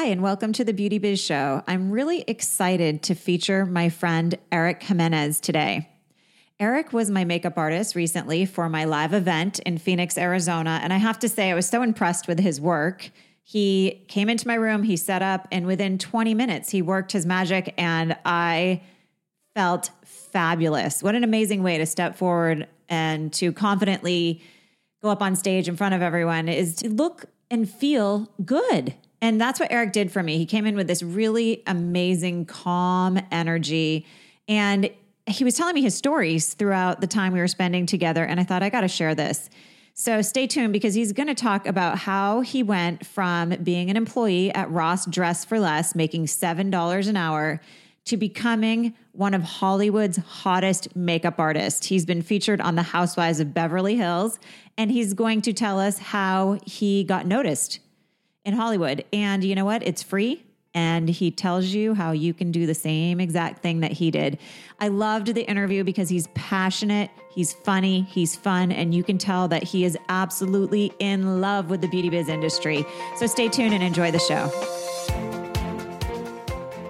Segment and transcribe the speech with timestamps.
[0.00, 1.62] Hi, and welcome to the Beauty Biz Show.
[1.68, 5.90] I'm really excited to feature my friend Eric Jimenez today.
[6.58, 10.80] Eric was my makeup artist recently for my live event in Phoenix, Arizona.
[10.82, 13.10] And I have to say, I was so impressed with his work.
[13.42, 17.26] He came into my room, he set up, and within 20 minutes, he worked his
[17.26, 18.80] magic, and I
[19.54, 21.02] felt fabulous.
[21.02, 24.40] What an amazing way to step forward and to confidently
[25.02, 28.94] go up on stage in front of everyone is to look and feel good.
[29.22, 30.38] And that's what Eric did for me.
[30.38, 34.06] He came in with this really amazing, calm energy.
[34.48, 34.90] And
[35.26, 38.24] he was telling me his stories throughout the time we were spending together.
[38.24, 39.50] And I thought, I got to share this.
[39.92, 43.96] So stay tuned because he's going to talk about how he went from being an
[43.96, 47.60] employee at Ross Dress for Less, making $7 an hour,
[48.06, 51.86] to becoming one of Hollywood's hottest makeup artists.
[51.86, 54.38] He's been featured on The Housewives of Beverly Hills,
[54.78, 57.80] and he's going to tell us how he got noticed
[58.44, 59.04] in Hollywood.
[59.12, 59.82] And you know what?
[59.82, 60.44] It's free.
[60.72, 64.38] And he tells you how you can do the same exact thing that he did.
[64.78, 69.48] I loved the interview because he's passionate, he's funny, he's fun, and you can tell
[69.48, 72.86] that he is absolutely in love with the beauty biz industry.
[73.16, 74.46] So stay tuned and enjoy the show.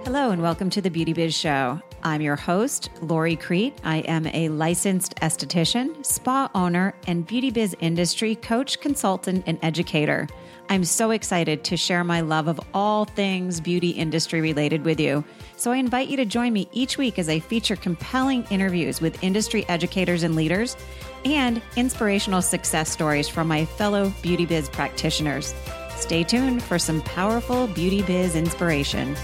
[0.05, 1.81] Hello, and welcome to the Beauty Biz Show.
[2.03, 3.79] I'm your host, Lori Crete.
[3.83, 10.27] I am a licensed esthetician, spa owner, and beauty biz industry coach, consultant, and educator.
[10.71, 15.25] I'm so excited to share my love of all things beauty industry related with you.
[15.57, 19.21] So I invite you to join me each week as I feature compelling interviews with
[19.21, 20.77] industry educators and leaders
[21.25, 25.53] and inspirational success stories from my fellow beauty biz practitioners.
[25.97, 29.17] Stay tuned for some powerful beauty biz inspiration.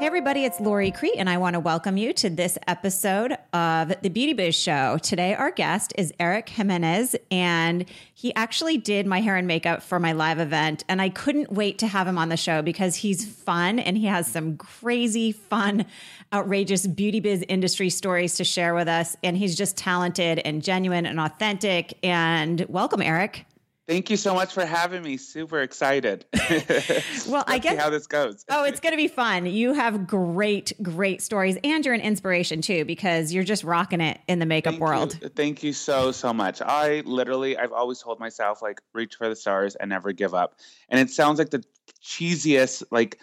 [0.00, 3.92] Hey, everybody, it's Lori Crete, and I want to welcome you to this episode of
[4.00, 4.96] the Beauty Biz Show.
[4.96, 7.84] Today, our guest is Eric Jimenez, and
[8.14, 10.84] he actually did my hair and makeup for my live event.
[10.88, 14.06] And I couldn't wait to have him on the show because he's fun and he
[14.06, 15.84] has some crazy, fun,
[16.32, 19.18] outrageous beauty biz industry stories to share with us.
[19.22, 21.98] And he's just talented and genuine and authentic.
[22.02, 23.44] And welcome, Eric.
[23.90, 25.16] Thank you so much for having me.
[25.16, 26.24] Super excited.
[27.28, 28.44] well, I guess how this goes.
[28.48, 29.46] oh, it's going to be fun.
[29.46, 34.20] You have great, great stories, and you're an inspiration too because you're just rocking it
[34.28, 35.18] in the makeup Thank world.
[35.20, 35.28] You.
[35.30, 36.62] Thank you so so much.
[36.62, 40.54] I literally, I've always told myself like, reach for the stars and never give up.
[40.88, 41.64] And it sounds like the
[42.00, 43.18] cheesiest like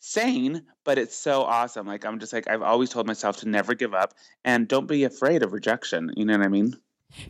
[0.00, 1.86] saying, but it's so awesome.
[1.86, 5.04] Like I'm just like I've always told myself to never give up and don't be
[5.04, 6.10] afraid of rejection.
[6.16, 6.78] You know what I mean?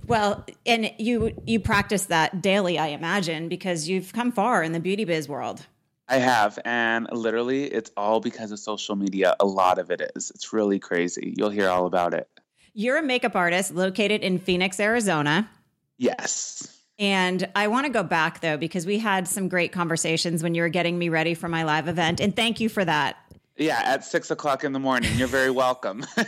[0.06, 4.80] Well, and you you practice that daily, I imagine, because you've come far in the
[4.80, 5.66] beauty biz world.
[6.08, 9.36] I have, and literally, it's all because of social media.
[9.40, 10.30] A lot of it is.
[10.34, 11.34] It's really crazy.
[11.36, 12.28] You'll hear all about it.
[12.72, 15.50] You're a makeup artist located in Phoenix, Arizona.
[15.98, 16.74] Yes.
[16.98, 20.62] And I want to go back though, because we had some great conversations when you
[20.62, 22.20] were getting me ready for my live event.
[22.20, 23.16] And thank you for that.
[23.58, 25.10] Yeah, at six o'clock in the morning.
[25.16, 26.06] You're very welcome.
[26.16, 26.26] and,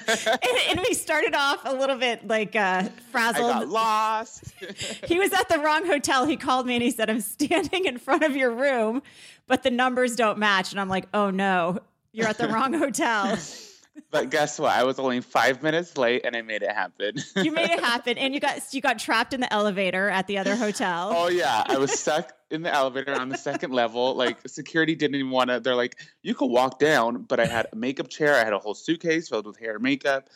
[0.68, 3.50] and, we started off a little bit like uh, frazzled.
[3.50, 4.52] I got lost.
[5.06, 6.26] he was at the wrong hotel.
[6.26, 9.00] He called me and he said, I'm standing in front of your room,
[9.46, 10.72] but the numbers don't match.
[10.72, 11.78] And I'm like, oh no,
[12.10, 13.38] you're at the wrong hotel.
[14.10, 14.72] But guess what?
[14.72, 17.16] I was only five minutes late, and I made it happen.
[17.36, 20.38] you made it happen, and you got you got trapped in the elevator at the
[20.38, 21.12] other hotel.
[21.14, 24.14] Oh yeah, I was stuck in the elevator on the second level.
[24.14, 25.60] Like security didn't even want to.
[25.60, 28.34] They're like, you could walk down, but I had a makeup chair.
[28.36, 30.28] I had a whole suitcase filled with hair and makeup.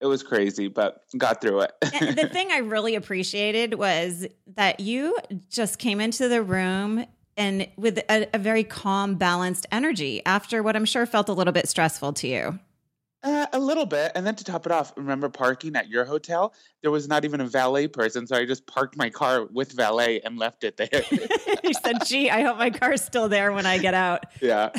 [0.00, 1.72] It was crazy, but got through it.
[1.80, 5.16] the thing I really appreciated was that you
[5.48, 7.06] just came into the room
[7.36, 11.52] and with a, a very calm, balanced energy after what I'm sure felt a little
[11.52, 12.58] bit stressful to you.
[13.24, 14.10] Uh, a little bit.
[14.16, 16.54] And then to top it off, remember parking at your hotel?
[16.80, 18.26] There was not even a valet person.
[18.26, 20.88] So I just parked my car with valet and left it there.
[21.62, 24.24] you said, gee, I hope my car's still there when I get out.
[24.40, 24.70] Yeah.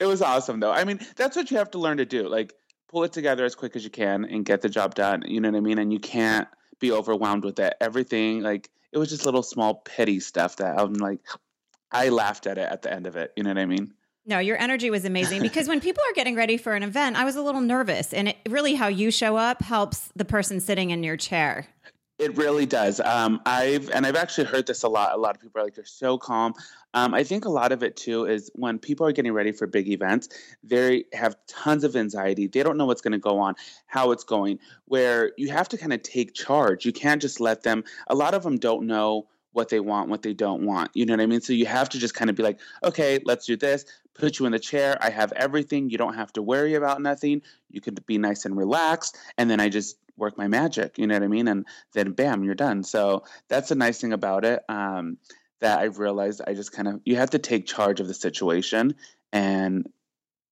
[0.00, 0.70] It was awesome, though.
[0.70, 2.28] I mean, that's what you have to learn to do.
[2.28, 2.54] Like,
[2.86, 5.24] pull it together as quick as you can and get the job done.
[5.26, 5.78] You know what I mean?
[5.78, 6.46] And you can't
[6.78, 7.74] be overwhelmed with it.
[7.80, 11.20] Everything, like, it was just little small petty stuff that I'm like,
[11.90, 13.32] I laughed at it at the end of it.
[13.36, 13.92] You know what I mean?
[14.28, 17.24] No, your energy was amazing because when people are getting ready for an event, I
[17.24, 18.12] was a little nervous.
[18.12, 21.66] And it, really, how you show up helps the person sitting in your chair.
[22.18, 23.00] It really does.
[23.00, 25.14] Um, I've and I've actually heard this a lot.
[25.14, 26.52] A lot of people are like, "You're so calm."
[26.92, 29.66] Um, I think a lot of it too is when people are getting ready for
[29.66, 30.28] big events,
[30.62, 32.48] they have tons of anxiety.
[32.48, 33.54] They don't know what's going to go on,
[33.86, 34.58] how it's going.
[34.86, 36.84] Where you have to kind of take charge.
[36.84, 37.84] You can't just let them.
[38.08, 40.90] A lot of them don't know what they want, what they don't want.
[40.94, 41.40] You know what I mean?
[41.40, 43.84] So you have to just kind of be like, okay, let's do this.
[44.14, 44.96] Put you in the chair.
[45.00, 45.90] I have everything.
[45.90, 47.42] You don't have to worry about nothing.
[47.70, 49.16] You can be nice and relaxed.
[49.36, 50.98] And then I just work my magic.
[50.98, 51.48] You know what I mean?
[51.48, 52.82] And then bam, you're done.
[52.82, 54.62] So that's the nice thing about it.
[54.68, 55.18] Um,
[55.60, 58.94] that I've realized I just kind of you have to take charge of the situation
[59.32, 59.88] and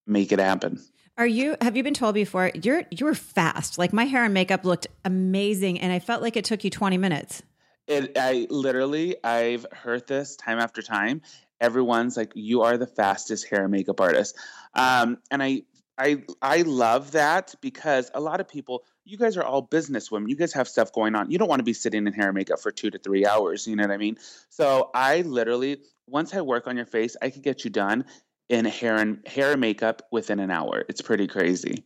[0.06, 0.82] make it happen.
[1.19, 3.78] Are you have you been told before you're you were fast.
[3.78, 6.99] Like my hair and makeup looked amazing and I felt like it took you 20
[6.99, 7.42] minutes.
[7.87, 11.23] It I literally I've heard this time after time.
[11.61, 14.37] Everyone's like you are the fastest hair and makeup artist.
[14.75, 15.62] Um, and I
[15.99, 20.29] I I love that because a lot of people you guys are all business women.
[20.29, 21.31] You guys have stuff going on.
[21.31, 23.67] You don't want to be sitting in hair and makeup for 2 to 3 hours,
[23.67, 24.17] you know what I mean?
[24.50, 28.05] So I literally once I work on your face, I could get you done
[28.49, 30.85] in hair and hair and makeup within an hour.
[30.88, 31.85] It's pretty crazy.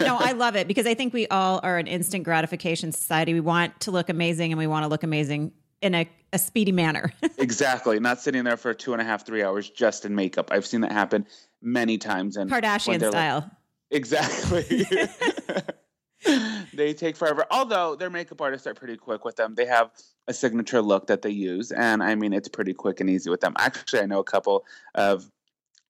[0.00, 3.34] No, I love it because I think we all are an instant gratification society.
[3.34, 5.52] We want to look amazing and we want to look amazing
[5.82, 7.12] in a, a speedy manner.
[7.38, 8.00] exactly.
[8.00, 10.50] Not sitting there for two and a half, three hours just in makeup.
[10.52, 11.26] I've seen that happen
[11.60, 12.36] many times.
[12.36, 13.40] And Kardashian style.
[13.40, 13.50] Like,
[13.90, 14.86] exactly.
[16.74, 17.44] they take forever.
[17.50, 19.54] Although their makeup artists are pretty quick with them.
[19.54, 19.90] They have
[20.28, 21.72] a signature look that they use.
[21.72, 23.54] And I mean, it's pretty quick and easy with them.
[23.58, 24.64] Actually, I know a couple
[24.94, 25.30] of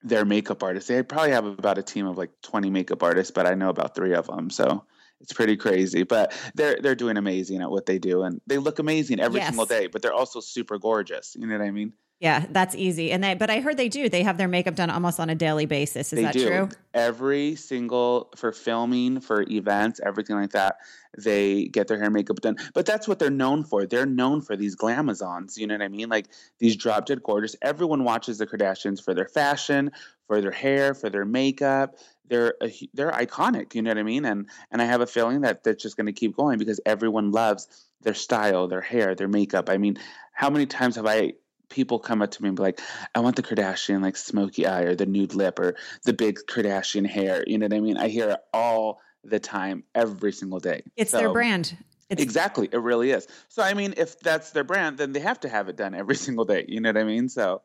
[0.02, 0.88] their makeup artists.
[0.88, 3.94] They probably have about a team of like 20 makeup artists, but I know about
[3.94, 4.50] three of them.
[4.50, 4.84] So
[5.20, 6.02] it's pretty crazy.
[6.02, 9.48] But they're they're doing amazing at what they do, and they look amazing every yes.
[9.48, 9.86] single day.
[9.86, 11.34] But they're also super gorgeous.
[11.38, 11.92] You know what I mean?
[12.18, 13.12] Yeah, that's easy.
[13.12, 14.08] And they, but I heard they do.
[14.08, 16.14] They have their makeup done almost on a daily basis.
[16.14, 16.48] Is they that do.
[16.48, 16.68] true?
[16.94, 20.78] Every single for filming, for events, everything like that,
[21.18, 22.56] they get their hair and makeup done.
[22.72, 23.84] But that's what they're known for.
[23.84, 25.58] They're known for these glamazons.
[25.58, 26.08] You know what I mean?
[26.08, 26.28] Like
[26.58, 27.54] these drop dead gorgeous.
[27.60, 29.90] Everyone watches the Kardashians for their fashion,
[30.26, 31.96] for their hair, for their makeup.
[32.28, 33.74] They're a, they're iconic.
[33.74, 34.24] You know what I mean?
[34.24, 37.30] And and I have a feeling that that's just going to keep going because everyone
[37.30, 37.68] loves
[38.00, 39.68] their style, their hair, their makeup.
[39.68, 39.98] I mean,
[40.32, 41.34] how many times have I
[41.68, 42.80] people come up to me and be like,
[43.14, 47.06] I want the Kardashian like smoky eye or the nude lip or the big Kardashian
[47.06, 47.44] hair.
[47.46, 47.96] You know what I mean?
[47.96, 50.82] I hear it all the time, every single day.
[50.96, 51.76] It's so, their brand.
[52.08, 52.68] It's- exactly.
[52.70, 53.26] It really is.
[53.48, 56.16] So, I mean, if that's their brand, then they have to have it done every
[56.26, 56.64] single day.
[56.68, 57.28] You know what I mean?
[57.28, 57.62] So,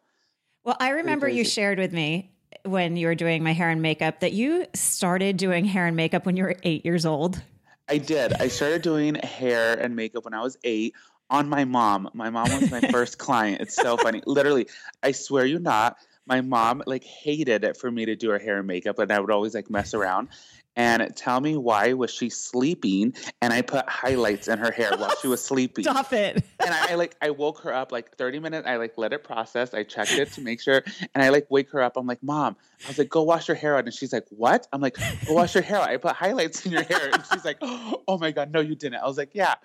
[0.64, 2.32] well, I remember you shared with me
[2.66, 6.26] when you were doing my hair and makeup that you started doing hair and makeup
[6.26, 7.42] when you were eight years old.
[7.90, 8.34] I did.
[8.34, 10.94] I started doing hair and makeup when I was eight
[11.32, 12.10] on my mom.
[12.14, 13.62] My mom was my first client.
[13.62, 14.22] It's so funny.
[14.28, 14.68] Literally,
[15.02, 15.98] I swear you not.
[16.28, 19.20] My mom like hated it for me to do her hair and makeup, and I
[19.20, 20.30] would always like mess around
[20.76, 23.14] and tell me why was she sleeping?
[23.42, 25.84] And i put highlights in her hair while she was sleeping.
[25.84, 26.44] Stop it.
[26.60, 29.24] And I, I, like i woke her up like 30 minutes i like let it
[29.24, 29.74] process.
[29.74, 30.84] I checked it to make sure.
[31.14, 31.98] And i like wake her up.
[31.98, 33.86] I'm like mom i was like go wash your hair out.
[33.86, 34.68] And she's like what?
[34.72, 34.98] I'm like
[35.28, 35.90] go wash your hair out.
[35.90, 37.10] I put highlights in your hair.
[37.12, 39.02] And she's like oh my god no you didn't.
[39.02, 39.56] I was like yeah.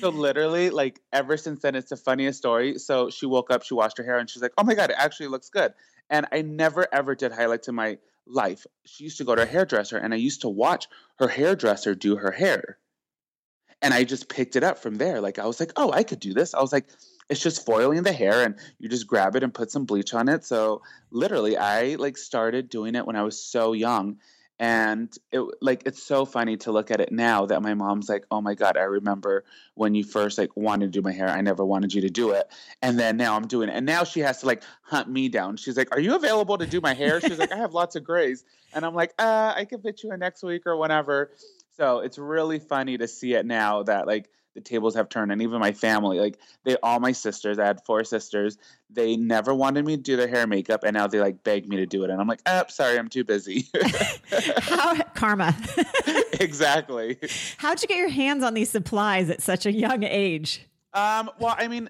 [0.00, 2.78] So literally like ever since then it's the funniest story.
[2.78, 4.96] So she woke up she washed her hair and she's like oh my god it
[4.98, 5.74] actually looks good.
[6.10, 9.46] And i never ever did highlights in my life, she used to go to a
[9.46, 10.88] hairdresser and I used to watch
[11.18, 12.78] her hairdresser do her hair.
[13.82, 15.20] And I just picked it up from there.
[15.20, 16.54] Like I was like, oh, I could do this.
[16.54, 16.88] I was like,
[17.28, 20.28] it's just foiling the hair and you just grab it and put some bleach on
[20.28, 20.44] it.
[20.44, 24.18] So literally I like started doing it when I was so young
[24.58, 28.24] and it like it's so funny to look at it now that my mom's like
[28.30, 29.44] oh my god i remember
[29.74, 32.30] when you first like wanted to do my hair i never wanted you to do
[32.30, 32.50] it.
[32.80, 35.56] And then now i'm doing it and now she has to like hunt me down.
[35.56, 37.20] She's like are you available to do my hair?
[37.20, 38.44] She's like i have lots of grays.
[38.72, 41.32] And i'm like uh i can fit you in next week or whenever.
[41.76, 45.42] So it's really funny to see it now that like the tables have turned and
[45.42, 48.56] even my family like they all my sisters i had four sisters
[48.88, 51.68] they never wanted me to do their hair and makeup and now they like beg
[51.68, 53.66] me to do it and i'm like oh sorry i'm too busy.
[54.58, 55.54] How karma.
[56.38, 57.18] Exactly.
[57.56, 60.66] How'd you get your hands on these supplies at such a young age?
[60.92, 61.88] Um well i mean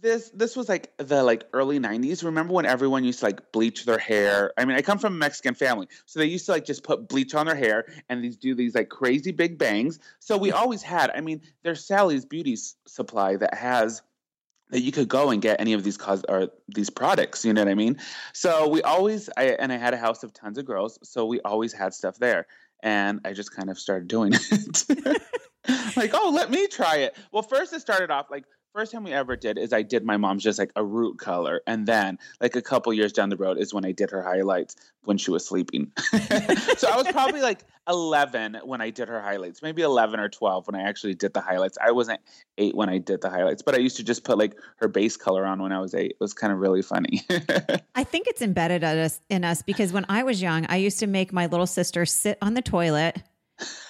[0.00, 3.84] this this was like the like early 90s remember when everyone used to like bleach
[3.84, 4.52] their hair?
[4.56, 7.08] I mean i come from a mexican family so they used to like just put
[7.08, 9.98] bleach on their hair and these do these like crazy big bangs.
[10.20, 14.02] So we always had i mean there's sally's beauty supply that has
[14.70, 17.62] that you could go and get any of these cause or these products you know
[17.62, 17.98] what i mean?
[18.32, 21.40] So we always I, and i had a house of tons of girls so we
[21.40, 22.46] always had stuff there
[22.82, 25.22] and i just kind of started doing it.
[25.96, 27.16] Like oh let me try it.
[27.30, 28.44] Well first it started off like
[28.78, 31.62] first time we ever did is I did my mom's just like a root color,
[31.66, 34.76] and then like a couple years down the road is when I did her highlights
[35.02, 35.90] when she was sleeping.
[36.76, 40.68] so I was probably like 11 when I did her highlights, maybe 11 or 12
[40.68, 41.76] when I actually did the highlights.
[41.80, 42.20] I wasn't
[42.56, 45.16] eight when I did the highlights, but I used to just put like her base
[45.16, 46.12] color on when I was eight.
[46.12, 47.22] It was kind of really funny.
[47.96, 51.00] I think it's embedded in us, in us because when I was young, I used
[51.00, 53.22] to make my little sister sit on the toilet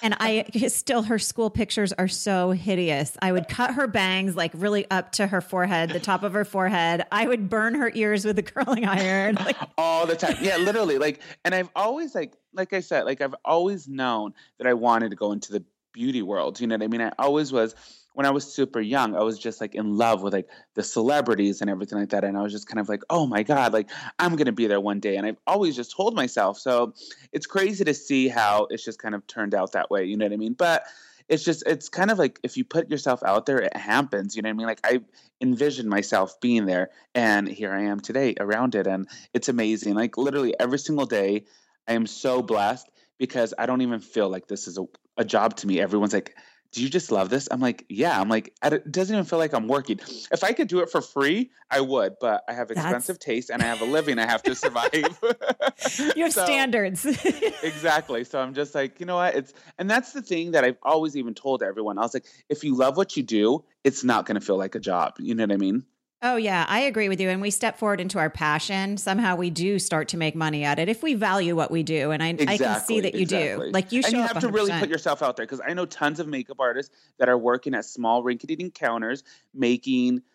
[0.01, 3.17] and I still, her school pictures are so hideous.
[3.21, 6.45] I would cut her bangs like really up to her forehead, the top of her
[6.45, 7.05] forehead.
[7.11, 9.37] I would burn her ears with a curling iron.
[9.49, 10.35] Like, all the time.
[10.41, 10.99] Yeah, literally.
[10.99, 15.09] Like, and I've always like, like I said, like I've always known that I wanted
[15.09, 16.59] to go into the beauty world.
[16.59, 17.01] You know what I mean?
[17.01, 17.73] I always was
[18.19, 21.61] when I was super young, I was just like in love with like the celebrities
[21.61, 22.25] and everything like that.
[22.25, 24.67] And I was just kind of like, oh my God, like I'm going to be
[24.67, 25.15] there one day.
[25.15, 26.59] And I've always just told myself.
[26.59, 26.93] So
[27.31, 30.03] it's crazy to see how it's just kind of turned out that way.
[30.03, 30.51] You know what I mean?
[30.51, 30.83] But
[31.29, 34.35] it's just, it's kind of like if you put yourself out there, it happens.
[34.35, 34.67] You know what I mean?
[34.67, 34.99] Like I
[35.39, 38.85] envisioned myself being there and here I am today around it.
[38.85, 39.93] And it's amazing.
[39.93, 41.45] Like literally every single day,
[41.87, 44.83] I am so blessed because I don't even feel like this is a,
[45.15, 45.79] a job to me.
[45.79, 46.35] Everyone's like,
[46.71, 47.47] do you just love this?
[47.49, 48.19] I'm like, yeah.
[48.19, 49.99] I'm like, it doesn't even feel like I'm working.
[50.31, 53.25] If I could do it for free, I would, but I have expensive That's...
[53.25, 54.89] taste and I have a living I have to survive.
[54.93, 57.05] you have so, standards.
[57.63, 58.23] exactly.
[58.23, 59.35] So I'm just like, you know what?
[59.35, 61.97] It's, and that's the thing that I've always even told everyone.
[61.97, 64.75] I was like, if you love what you do, it's not going to feel like
[64.75, 65.15] a job.
[65.19, 65.85] You know what I mean?
[66.21, 67.29] Oh, yeah, I agree with you.
[67.29, 68.97] And we step forward into our passion.
[68.97, 72.11] Somehow we do start to make money at it if we value what we do.
[72.11, 73.67] And I, exactly, I can see that you exactly.
[73.67, 73.71] do.
[73.71, 74.39] Like you And you have 100%.
[74.41, 77.37] to really put yourself out there because I know tons of makeup artists that are
[77.37, 79.23] working at small rinky dink counters
[79.53, 80.21] making–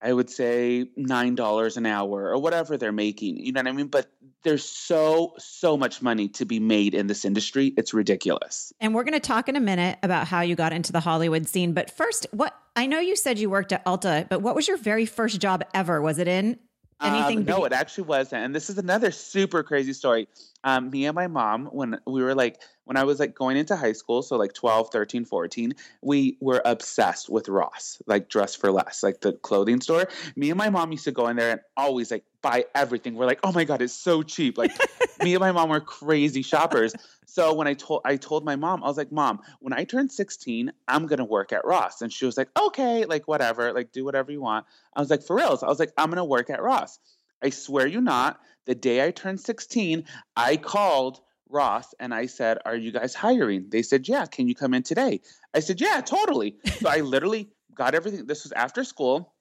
[0.00, 3.38] I would say nine dollars an hour or whatever they're making.
[3.38, 3.88] You know what I mean?
[3.88, 4.06] But
[4.44, 7.74] there's so so much money to be made in this industry.
[7.76, 8.72] It's ridiculous.
[8.80, 11.48] And we're going to talk in a minute about how you got into the Hollywood
[11.48, 11.72] scene.
[11.72, 14.76] But first, what I know you said you worked at Ulta, but what was your
[14.76, 16.00] very first job ever?
[16.00, 16.58] Was it in
[17.02, 17.38] anything?
[17.38, 18.44] Um, no, it actually wasn't.
[18.44, 20.28] And this is another super crazy story.
[20.64, 23.76] Um, me and my mom, when we were like when I was like going into
[23.76, 28.72] high school, so like 12, 13, 14, we were obsessed with Ross, like Dress for
[28.72, 30.08] Less, like the clothing store.
[30.36, 33.14] Me and my mom used to go in there and always like buy everything.
[33.14, 34.56] We're like, oh my God, it's so cheap.
[34.56, 34.72] Like
[35.22, 36.94] me and my mom were crazy shoppers.
[37.26, 40.08] So when I told I told my mom, I was like, Mom, when I turn
[40.08, 42.00] 16, I'm gonna work at Ross.
[42.00, 44.64] And she was like, Okay, like whatever, like do whatever you want.
[44.96, 45.62] I was like, for reals.
[45.62, 46.98] I was like, I'm gonna work at Ross.
[47.42, 50.04] I swear you not, the day I turned 16,
[50.36, 53.66] I called Ross and I said, Are you guys hiring?
[53.68, 55.20] They said, Yeah, can you come in today?
[55.54, 56.56] I said, Yeah, totally.
[56.80, 58.26] so I literally got everything.
[58.26, 59.32] This was after school.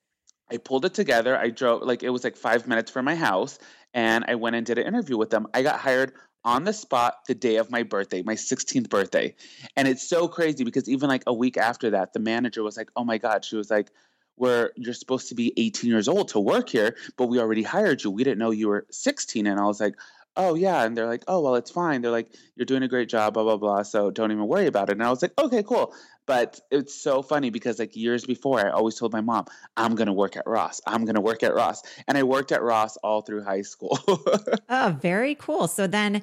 [0.50, 1.38] I pulled it together.
[1.38, 3.60] I drove, like, it was like five minutes from my house,
[3.94, 5.48] and I went and did an interview with them.
[5.54, 6.14] I got hired
[6.46, 9.36] on the spot the day of my birthday, my 16th birthday.
[9.76, 12.90] And it's so crazy because even like a week after that, the manager was like,
[12.96, 13.44] Oh my God.
[13.44, 13.92] She was like,
[14.38, 18.04] where you're supposed to be 18 years old to work here, but we already hired
[18.04, 18.12] you.
[18.12, 19.48] We didn't know you were 16.
[19.48, 19.96] And I was like,
[20.38, 22.02] oh yeah and they're like oh well it's fine.
[22.02, 24.90] They're like you're doing a great job blah blah blah so don't even worry about
[24.90, 25.94] it and i was like okay cool
[26.26, 30.08] but it's so funny because like years before i always told my mom i'm going
[30.08, 32.98] to work at ross i'm going to work at ross and i worked at ross
[32.98, 33.98] all through high school.
[34.70, 36.22] Oh very cool so then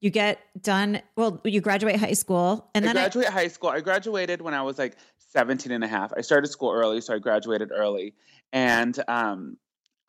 [0.00, 3.70] you get done well you graduate high school and then I graduate I- high school
[3.70, 4.96] i graduated when i was like
[5.32, 8.14] 17 and a half i started school early so i graduated early
[8.52, 9.56] and um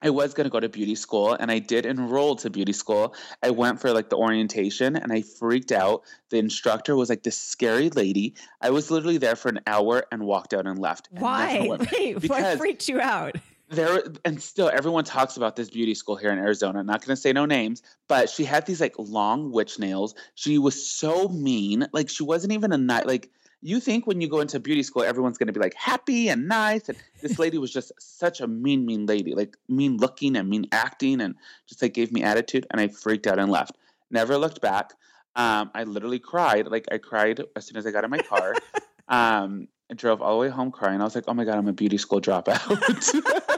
[0.05, 3.15] I was going to go to beauty school and I did enroll to beauty school.
[3.41, 6.03] I went for like the orientation and I freaked out.
[6.29, 8.35] The instructor was like this scary lady.
[8.61, 11.09] I was literally there for an hour and walked out and left.
[11.11, 11.77] And Why?
[11.91, 13.35] Wait, what freaked you out?
[13.69, 16.79] There and still everyone talks about this beauty school here in Arizona.
[16.81, 20.13] I'm not going to say no names, but she had these like long witch nails.
[20.35, 21.87] She was so mean.
[21.91, 23.31] Like she wasn't even a night like
[23.65, 26.47] you think when you go into beauty school, everyone's going to be like happy and
[26.47, 26.87] nice.
[26.87, 30.67] And this lady was just such a mean, mean lady, like mean looking and mean
[30.71, 31.33] acting, and
[31.65, 32.67] just like gave me attitude.
[32.69, 33.75] And I freaked out and left.
[34.11, 34.93] Never looked back.
[35.35, 36.67] Um, I literally cried.
[36.67, 38.53] Like I cried as soon as I got in my car.
[39.07, 41.01] um, I drove all the way home crying.
[41.01, 43.49] I was like, oh my God, I'm a beauty school dropout.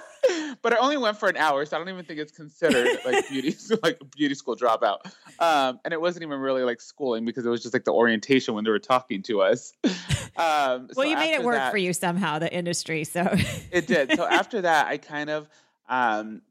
[0.61, 3.27] but I only went for an hour, so I don't even think it's considered like
[3.29, 4.99] beauty like beauty school dropout.
[5.39, 8.53] Um, and it wasn't even really like schooling because it was just like the orientation
[8.53, 9.73] when they were talking to us.
[10.37, 13.05] Um, well, so you made it work that, for you somehow, the industry.
[13.05, 13.27] So
[13.71, 14.15] it did.
[14.15, 15.49] So after that, I kind of
[15.89, 16.43] um,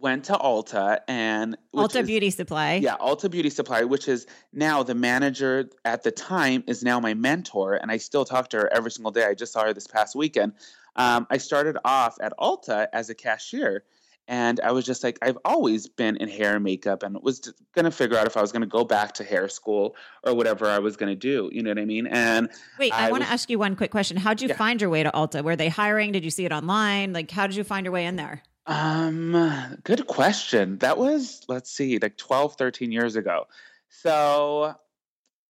[0.00, 2.74] went to Ulta and Ulta is, Beauty Supply.
[2.82, 7.14] Yeah, Ulta Beauty Supply, which is now the manager at the time is now my
[7.14, 9.24] mentor, and I still talk to her every single day.
[9.24, 10.54] I just saw her this past weekend.
[10.96, 13.84] Um, I started off at Ulta as a cashier.
[14.28, 17.84] And I was just like, I've always been in hair and makeup and was going
[17.84, 20.66] to figure out if I was going to go back to hair school or whatever
[20.66, 21.48] I was going to do.
[21.52, 22.08] You know what I mean?
[22.08, 24.16] And wait, I, I want to ask you one quick question.
[24.16, 24.56] How'd you yeah.
[24.56, 25.44] find your way to Ulta?
[25.44, 26.10] Were they hiring?
[26.10, 27.12] Did you see it online?
[27.12, 28.42] Like, how did you find your way in there?
[28.66, 30.78] Um, good question.
[30.78, 33.46] That was, let's see, like 12, 13 years ago.
[33.88, 34.74] So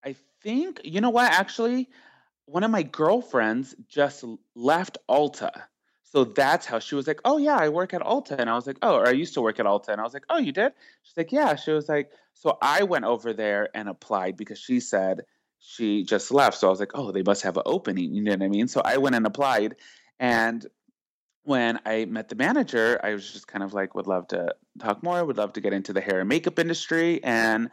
[0.04, 1.88] I think, you know what, actually,
[2.46, 4.24] one of my girlfriends just
[4.54, 5.50] left Ulta.
[6.04, 8.38] So that's how she was like, Oh, yeah, I work at Ulta.
[8.38, 9.88] And I was like, Oh, or I used to work at Ulta.
[9.88, 10.72] And I was like, Oh, you did?
[11.02, 11.56] She's like, Yeah.
[11.56, 15.22] She was like, So I went over there and applied because she said
[15.58, 16.58] she just left.
[16.58, 18.14] So I was like, Oh, they must have an opening.
[18.14, 18.68] You know what I mean?
[18.68, 19.74] So I went and applied.
[20.18, 20.64] And
[21.42, 25.02] when I met the manager, I was just kind of like, would love to talk
[25.02, 27.22] more, would love to get into the hair and makeup industry.
[27.22, 27.70] And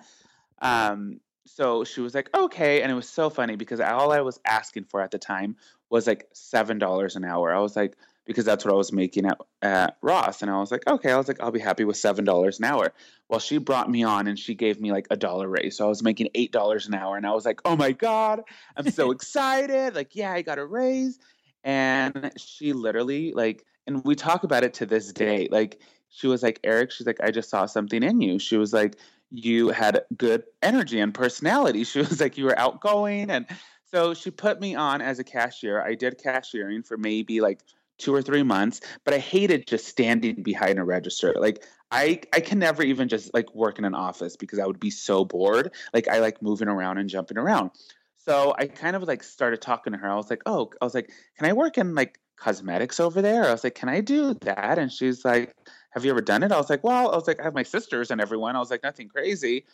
[0.61, 2.81] um, so she was like, okay.
[2.81, 5.55] And it was so funny because all I was asking for at the time
[5.89, 7.53] was like $7 an hour.
[7.53, 7.95] I was like,
[8.25, 10.41] because that's what I was making at, at Ross.
[10.41, 12.93] And I was like, okay, I was like, I'll be happy with $7 an hour.
[13.27, 15.77] Well, she brought me on and she gave me like a dollar raise.
[15.77, 17.17] So I was making $8 an hour.
[17.17, 18.43] And I was like, oh my God,
[18.77, 19.95] I'm so excited.
[19.95, 21.19] Like, yeah, I got a raise.
[21.65, 25.50] And she literally, like, and we talk about it to this day.
[25.51, 28.39] Like, she was like, Eric, she's like, I just saw something in you.
[28.39, 28.97] She was like,
[29.33, 31.83] you had good energy and personality.
[31.93, 33.29] She was like, you were outgoing.
[33.29, 33.47] And
[33.85, 35.81] so she put me on as a cashier.
[35.81, 37.61] I did cashiering for maybe like
[37.97, 41.33] two or three months, but I hated just standing behind a register.
[41.37, 44.79] Like I I can never even just like work in an office because I would
[44.79, 45.71] be so bored.
[45.93, 47.71] Like I like moving around and jumping around.
[48.17, 50.09] So I kind of like started talking to her.
[50.09, 53.45] I was like, "Oh, I was like, can I work in like cosmetics over there?"
[53.45, 55.53] I was like, "Can I do that?" And she's like,
[55.93, 57.63] "Have you ever done it?" I was like, "Well, I was like, I have my
[57.63, 59.65] sisters and everyone." I was like, "Nothing crazy."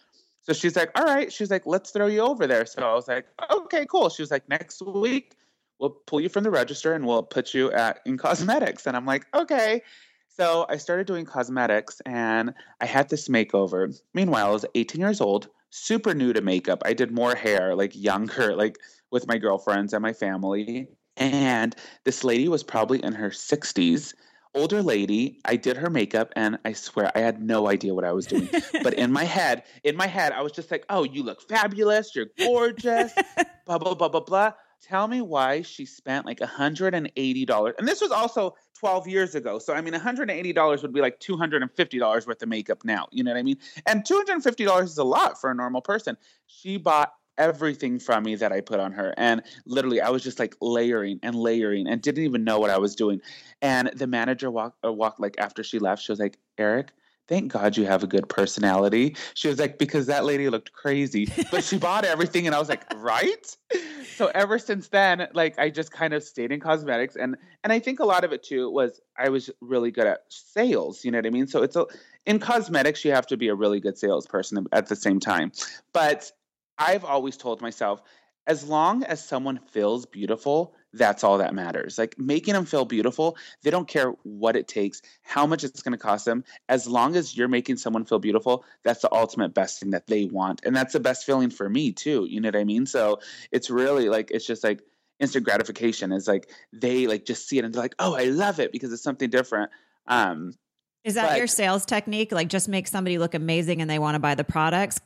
[0.43, 3.07] So she's like, "All right." She's like, "Let's throw you over there." So I was
[3.07, 5.35] like, "Okay, cool." She was like, "Next week,
[5.79, 8.85] we'll pull you from the register and we'll put you at in cosmetics.
[8.85, 9.81] And I'm like, okay.
[10.27, 13.97] So I started doing cosmetics and I had this makeover.
[14.13, 16.81] Meanwhile, I was 18 years old, super new to makeup.
[16.85, 18.77] I did more hair, like younger, like
[19.11, 20.87] with my girlfriends and my family.
[21.17, 24.13] And this lady was probably in her 60s
[24.55, 28.11] older lady i did her makeup and i swear i had no idea what i
[28.11, 28.49] was doing
[28.83, 32.15] but in my head in my head i was just like oh you look fabulous
[32.15, 33.13] you're gorgeous
[33.65, 34.51] blah blah blah blah blah
[34.81, 37.73] Tell me why she spent like $180.
[37.77, 39.59] And this was also 12 years ago.
[39.59, 43.07] So, I mean, $180 would be like $250 worth of makeup now.
[43.11, 43.57] You know what I mean?
[43.85, 46.15] And $250 is a lot for a normal person.
[46.47, 49.13] She bought everything from me that I put on her.
[49.17, 52.77] And literally, I was just like layering and layering and didn't even know what I
[52.77, 53.21] was doing.
[53.61, 56.91] And the manager walked, uh, walked like after she left, she was like, Eric,
[57.29, 59.15] thank God you have a good personality.
[59.35, 62.47] She was like, because that lady looked crazy, but she bought everything.
[62.47, 63.55] And I was like, right?
[64.15, 67.15] So ever since then, like I just kind of stayed in cosmetics.
[67.15, 70.23] And, and I think a lot of it too was I was really good at
[70.27, 71.05] sales.
[71.05, 71.47] You know what I mean?
[71.47, 71.85] So it's a,
[72.25, 75.51] in cosmetics, you have to be a really good salesperson at the same time.
[75.93, 76.31] But
[76.79, 78.01] I've always told myself,
[78.47, 81.99] as long as someone feels beautiful, that's all that matters.
[81.99, 85.91] Like making them feel beautiful, they don't care what it takes, how much it's going
[85.91, 86.43] to cost them.
[86.67, 90.25] As long as you're making someone feel beautiful, that's the ultimate best thing that they
[90.25, 90.61] want.
[90.63, 92.25] And that's the best feeling for me too.
[92.27, 92.87] You know what I mean?
[92.87, 93.19] So
[93.51, 94.81] it's really like, it's just like
[95.19, 98.59] instant gratification is like they like just see it and they're like, oh, I love
[98.59, 99.69] it because it's something different.
[100.07, 100.53] Um,
[101.03, 102.31] is that but, your sales technique?
[102.31, 104.99] Like just make somebody look amazing and they want to buy the products?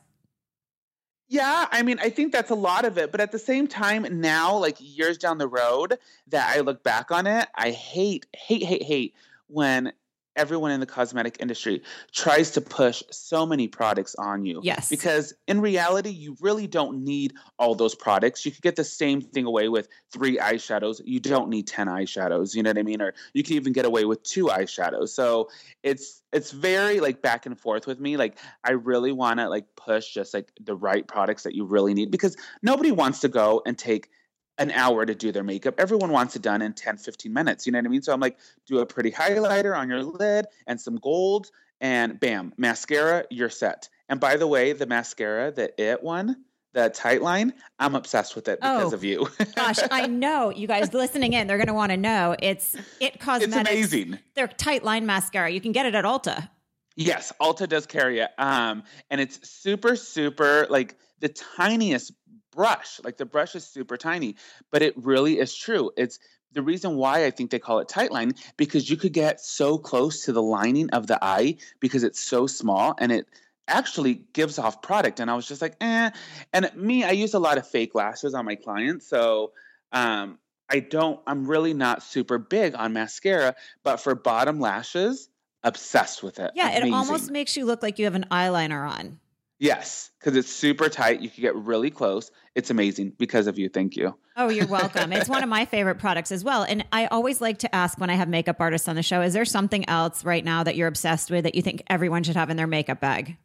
[1.28, 3.10] Yeah, I mean, I think that's a lot of it.
[3.10, 7.10] But at the same time, now, like years down the road, that I look back
[7.10, 9.14] on it, I hate, hate, hate, hate
[9.46, 9.92] when
[10.36, 14.60] everyone in the cosmetic industry tries to push so many products on you.
[14.62, 14.88] Yes.
[14.88, 18.44] Because in reality, you really don't need all those products.
[18.44, 21.00] You could get the same thing away with three eyeshadows.
[21.04, 22.54] You don't need 10 eyeshadows.
[22.54, 23.00] You know what I mean?
[23.00, 25.10] Or you can even get away with two eyeshadows.
[25.10, 25.50] So
[25.82, 28.16] it's it's very like back and forth with me.
[28.16, 31.94] Like I really want to like push just like the right products that you really
[31.94, 34.10] need because nobody wants to go and take
[34.58, 35.74] an hour to do their makeup.
[35.78, 37.66] Everyone wants it done in 10, 15 minutes.
[37.66, 38.02] You know what I mean?
[38.02, 42.52] So I'm like, do a pretty highlighter on your lid and some gold, and bam,
[42.56, 43.88] mascara, you're set.
[44.08, 48.60] And by the way, the mascara, that It won, the Tightline, I'm obsessed with it
[48.60, 49.28] because oh, of you.
[49.54, 52.36] gosh, I know you guys listening in, they're going to want to know.
[52.38, 53.56] It's It Cosmetics.
[53.56, 54.18] It's amazing.
[54.34, 55.50] Their Tightline mascara.
[55.50, 56.48] You can get it at Ulta.
[56.96, 58.30] Yes, Ulta does carry it.
[58.38, 62.12] Um, and it's super, super like the tiniest
[62.52, 63.00] brush.
[63.02, 64.36] Like the brush is super tiny,
[64.70, 65.90] but it really is true.
[65.96, 66.18] It's
[66.52, 69.76] the reason why I think they call it tight line because you could get so
[69.76, 73.26] close to the lining of the eye because it's so small and it
[73.66, 75.18] actually gives off product.
[75.18, 76.10] And I was just like, eh.
[76.52, 79.08] And me, I use a lot of fake lashes on my clients.
[79.08, 79.52] So
[79.90, 80.38] um,
[80.70, 85.28] I don't, I'm really not super big on mascara, but for bottom lashes,
[85.64, 86.52] obsessed with it.
[86.54, 86.88] Yeah, Amazing.
[86.88, 89.18] it almost makes you look like you have an eyeliner on.
[89.58, 91.20] Yes, because it's super tight.
[91.20, 92.30] You can get really close.
[92.54, 93.68] It's amazing because of you.
[93.68, 94.14] Thank you.
[94.36, 95.12] Oh, you're welcome.
[95.12, 96.64] it's one of my favorite products as well.
[96.64, 99.32] And I always like to ask when I have makeup artists on the show, is
[99.32, 102.50] there something else right now that you're obsessed with that you think everyone should have
[102.50, 103.36] in their makeup bag?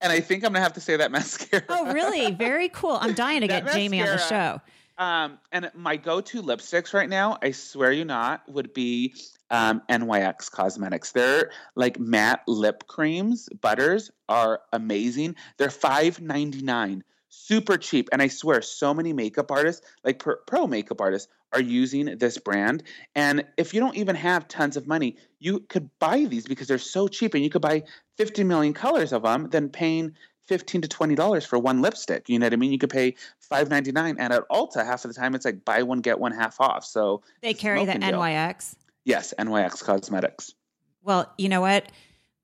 [0.00, 1.62] And I think I'm gonna have to say that mascara.
[1.68, 2.32] Oh, really?
[2.32, 2.98] Very cool.
[3.00, 4.60] I'm dying to get Jamie on the show.
[4.98, 9.14] Um, and my go-to lipsticks right now, I swear you not, would be
[9.50, 11.12] um, NYX Cosmetics.
[11.12, 15.36] Their like matte lip creams, butters are amazing.
[15.58, 18.08] They're five ninety nine, super cheap.
[18.12, 22.38] And I swear, so many makeup artists, like pro, pro makeup artists, are using this
[22.38, 22.82] brand.
[23.14, 26.78] And if you don't even have tons of money, you could buy these because they're
[26.78, 27.82] so cheap, and you could buy
[28.16, 30.14] fifty million colors of them than paying
[30.46, 32.28] fifteen to twenty dollars for one lipstick.
[32.28, 32.72] You know what I mean?
[32.72, 35.64] You could pay five ninety nine, and at Ulta, half of the time it's like
[35.64, 36.84] buy one get one half off.
[36.84, 38.74] So they carry the NYX.
[39.04, 40.54] Yes, NYX Cosmetics.
[41.02, 41.90] Well, you know what?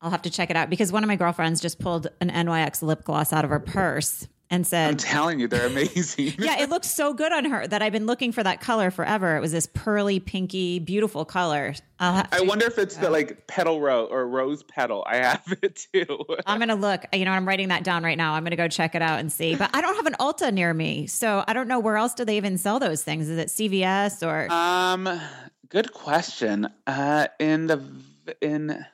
[0.01, 2.81] I'll have to check it out because one of my girlfriends just pulled an NYX
[2.81, 6.33] lip gloss out of her purse and said, I'm telling you, they're amazing.
[6.39, 9.37] yeah, it looks so good on her that I've been looking for that color forever.
[9.37, 11.75] It was this pearly, pinky, beautiful color.
[11.99, 15.03] I wonder if it's the like petal rose or rose petal.
[15.07, 16.25] I have it too.
[16.45, 17.05] I'm going to look.
[17.13, 18.33] You know, I'm writing that down right now.
[18.33, 19.55] I'm going to go check it out and see.
[19.55, 21.07] But I don't have an Ulta near me.
[21.07, 23.29] So I don't know where else do they even sell those things?
[23.29, 24.51] Is it CVS or?
[24.51, 25.19] Um,
[25.69, 26.69] good question.
[26.87, 27.83] Uh, in the,
[28.41, 28.85] in,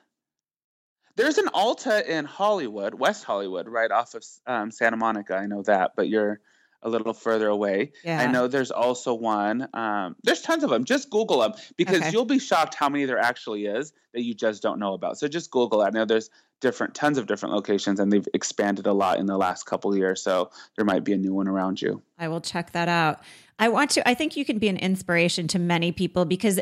[1.16, 5.36] there's an Ulta in Hollywood, West Hollywood, right off of um, Santa Monica.
[5.36, 6.40] I know that, but you're
[6.82, 7.92] a little further away.
[8.04, 8.20] Yeah.
[8.20, 9.68] I know there's also one.
[9.74, 10.84] Um, there's tons of them.
[10.84, 12.10] Just Google them because okay.
[12.10, 15.18] you'll be shocked how many there actually is that you just don't know about.
[15.18, 15.86] So just Google it.
[15.86, 19.36] I know there's different, tons of different locations, and they've expanded a lot in the
[19.36, 20.22] last couple years.
[20.22, 22.02] So there might be a new one around you.
[22.18, 23.20] I will check that out.
[23.58, 24.08] I want to.
[24.08, 26.60] I think you can be an inspiration to many people because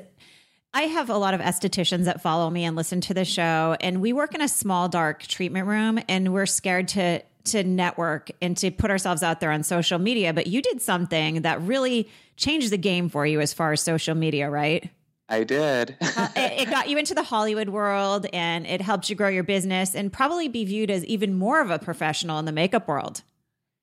[0.76, 4.00] I have a lot of estheticians that follow me and listen to the show, and
[4.00, 8.56] we work in a small, dark treatment room, and we're scared to to network and
[8.56, 10.32] to put ourselves out there on social media.
[10.32, 14.14] But you did something that really changed the game for you as far as social
[14.14, 14.90] media, right?
[15.28, 15.96] I did.
[16.00, 19.44] uh, it, it, got you into the Hollywood world, and it helped you grow your
[19.44, 23.22] business and probably be viewed as even more of a professional in the makeup world.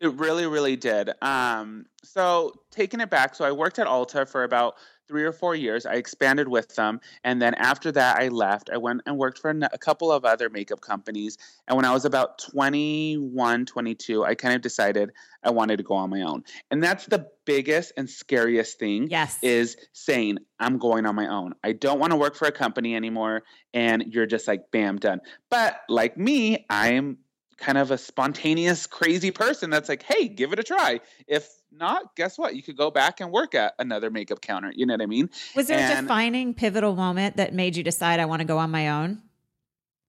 [0.01, 1.12] It really, really did.
[1.21, 4.75] Um, so taking it back, so I worked at Ulta for about
[5.12, 5.86] three or four years.
[5.86, 7.02] I expanded with them.
[7.26, 8.69] And then after that, I left.
[8.71, 11.38] I went and worked for a couple of other makeup companies.
[11.67, 15.12] And when I was about 21, 22, I kind of decided
[15.43, 16.45] I wanted to go on my own.
[16.71, 19.38] And that's the biggest and scariest thing yes.
[19.41, 21.56] is saying, I'm going on my own.
[21.62, 23.43] I don't want to work for a company anymore.
[23.74, 25.19] And you're just like, bam, done.
[25.50, 27.17] But like me, I'm
[27.62, 31.00] kind of a spontaneous, crazy person that's like, hey, give it a try.
[31.28, 32.56] If not, guess what?
[32.56, 34.74] You could go back and work at another makeup counter.
[34.76, 35.30] You know what I mean?
[35.56, 38.58] Was there and, a defining pivotal moment that made you decide I want to go
[38.58, 39.21] on my own?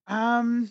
[0.08, 0.70] Um,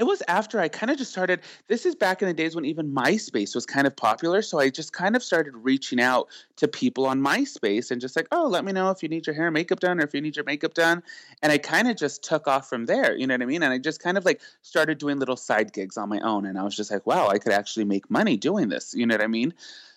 [0.00, 1.40] it was after I kind of just started.
[1.68, 4.40] This is back in the days when even MySpace was kind of popular.
[4.40, 8.26] So I just kind of started reaching out to people on MySpace and just like,
[8.32, 10.22] oh, let me know if you need your hair and makeup done or if you
[10.22, 11.02] need your makeup done.
[11.42, 13.14] And I kind of just took off from there.
[13.14, 13.62] You know what I mean?
[13.62, 16.46] And I just kind of like started doing little side gigs on my own.
[16.46, 18.94] And I was just like, wow, I could actually make money doing this.
[18.94, 19.52] You know what I mean?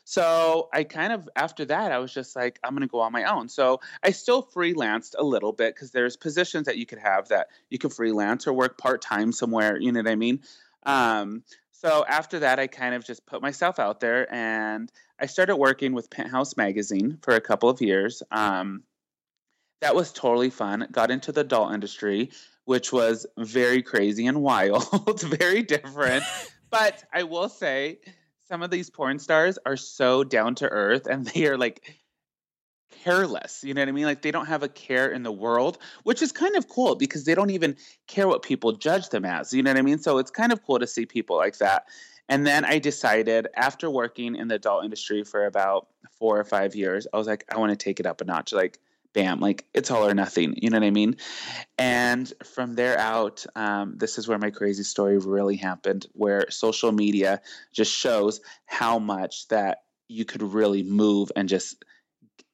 [0.06, 3.12] So I kind of, after that, I was just like, I'm going to go on
[3.12, 3.48] my own.
[3.48, 7.48] So I still freelanced a little bit because there's positions that you could have that
[7.70, 9.80] you could freelance or work part time somewhere.
[9.80, 10.42] You know what I mean?
[10.86, 15.56] Um, so after that, I kind of just put myself out there and I started
[15.56, 18.24] working with Penthouse Magazine for a couple of years.
[18.32, 18.84] Um,
[19.82, 20.88] that was totally fun.
[20.92, 22.32] Got into the doll industry,
[22.66, 26.24] which was very crazy and wild, very different.
[26.70, 28.00] but I will say,
[28.54, 31.98] some of these porn stars are so down to earth and they are like
[33.04, 33.64] careless.
[33.64, 34.06] You know what I mean?
[34.06, 37.26] Like they don't have a care in the world, which is kind of cool because
[37.26, 39.54] they don't even care what people judge them as.
[39.54, 39.98] You know what I mean?
[39.98, 41.86] So it's kind of cool to see people like that.
[42.30, 45.88] And then I decided after working in the adult industry for about
[46.20, 48.54] four or five years, I was like, I want to take it up a notch.
[48.54, 48.78] Like
[49.14, 50.56] bam, like it's all or nothing.
[50.58, 51.18] You know what I mean?
[51.78, 56.92] And from there out, um, this is where my crazy story really happened, where social
[56.92, 61.84] media just shows how much that you could really move and just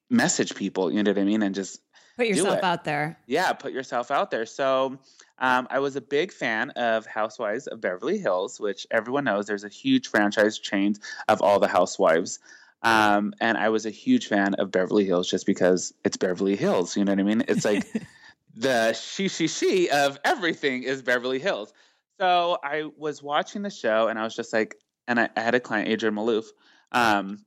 [0.09, 0.91] message people.
[0.91, 1.41] You know what I mean?
[1.41, 1.81] And just
[2.17, 3.17] put yourself out there.
[3.27, 4.45] Yeah, put yourself out there.
[4.45, 4.99] So
[5.39, 9.63] um, I was a big fan of Housewives of Beverly Hills, which everyone knows there's
[9.63, 10.95] a huge franchise chain
[11.27, 12.39] of all the housewives.
[12.81, 16.95] Um, and I was a huge fan of Beverly Hills just because it's Beverly Hills.
[16.95, 17.43] You know what I mean?
[17.47, 17.85] It's like
[18.55, 21.73] the she, she, she of everything is Beverly Hills.
[22.19, 24.75] So I was watching the show and I was just like,
[25.07, 26.45] and I, I had a client, Adrienne Maloof,
[26.91, 27.45] um,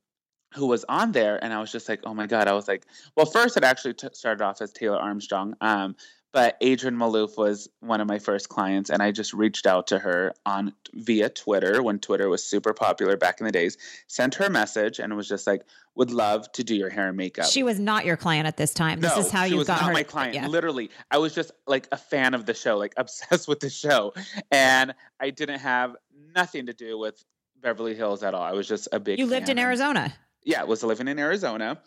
[0.55, 1.43] who was on there.
[1.43, 2.49] And I was just like, oh my God.
[2.49, 2.85] I was like,
[3.17, 5.55] well, first it actually t- started off as Taylor Armstrong.
[5.61, 5.97] Um,
[6.33, 9.99] but Adrienne Maloof was one of my first clients, and I just reached out to
[9.99, 13.77] her on via Twitter when Twitter was super popular back in the days.
[14.09, 15.63] Sent her a message and was just like,
[15.95, 18.73] "Would love to do your hair and makeup." She was not your client at this
[18.73, 19.01] time.
[19.01, 19.93] This is how you was got not her.
[19.93, 20.35] my client.
[20.35, 20.47] Yeah.
[20.47, 24.15] Literally, I was just like a fan of the show, like obsessed with the show,
[24.51, 25.97] and I didn't have
[26.35, 27.23] nothing to do with
[27.61, 28.43] Beverly Hills at all.
[28.43, 29.19] I was just a big.
[29.19, 30.15] You lived in Arizona.
[30.45, 31.81] Yeah, was living in Arizona,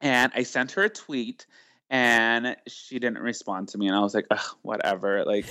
[0.00, 1.46] and I sent her a tweet
[1.92, 4.26] and she didn't respond to me and i was like
[4.62, 5.46] whatever like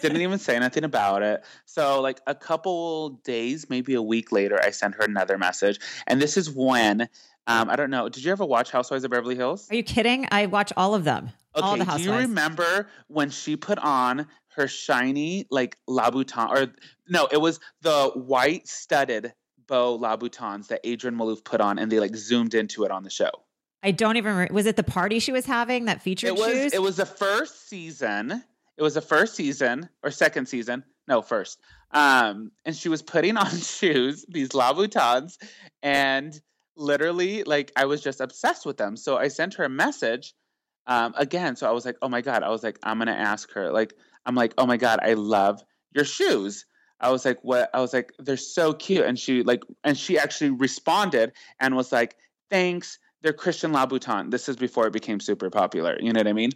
[0.00, 4.58] didn't even say anything about it so like a couple days maybe a week later
[4.62, 7.08] i sent her another message and this is when
[7.48, 8.08] Um, I don't know.
[8.08, 9.66] Did you ever watch Housewives of Beverly Hills?
[9.68, 10.28] Are you kidding?
[10.30, 11.32] I watch all of them.
[11.56, 16.72] Okay, all the do you remember when she put on her shiny like Louboutin or
[17.08, 19.34] no, it was the white studded
[19.66, 23.10] bow Louboutins that Adrienne Maloof put on and they like zoomed into it on the
[23.10, 23.32] show.
[23.82, 24.54] I don't even remember.
[24.54, 26.72] Was it the party she was having that featured It was shoes?
[26.72, 28.42] it was the first season.
[28.76, 30.84] It was the first season or second season.
[31.08, 31.60] No, first.
[31.90, 35.36] Um, and she was putting on shoes, these Louboutins,
[35.82, 36.40] and
[36.76, 38.96] literally like I was just obsessed with them.
[38.96, 40.34] So I sent her a message
[40.86, 41.56] um, again.
[41.56, 42.42] So I was like, oh my God.
[42.42, 43.72] I was like, I'm gonna ask her.
[43.72, 43.94] Like,
[44.26, 45.62] I'm like, oh my God, I love
[45.94, 46.66] your shoes.
[47.00, 47.68] I was like, what?
[47.74, 49.04] I was like, they're so cute.
[49.04, 52.16] And she like, and she actually responded and was like,
[52.48, 52.98] thanks.
[53.22, 54.30] They're Christian Louboutin.
[54.30, 55.96] This is before it became super popular.
[56.00, 56.50] You know what I mean?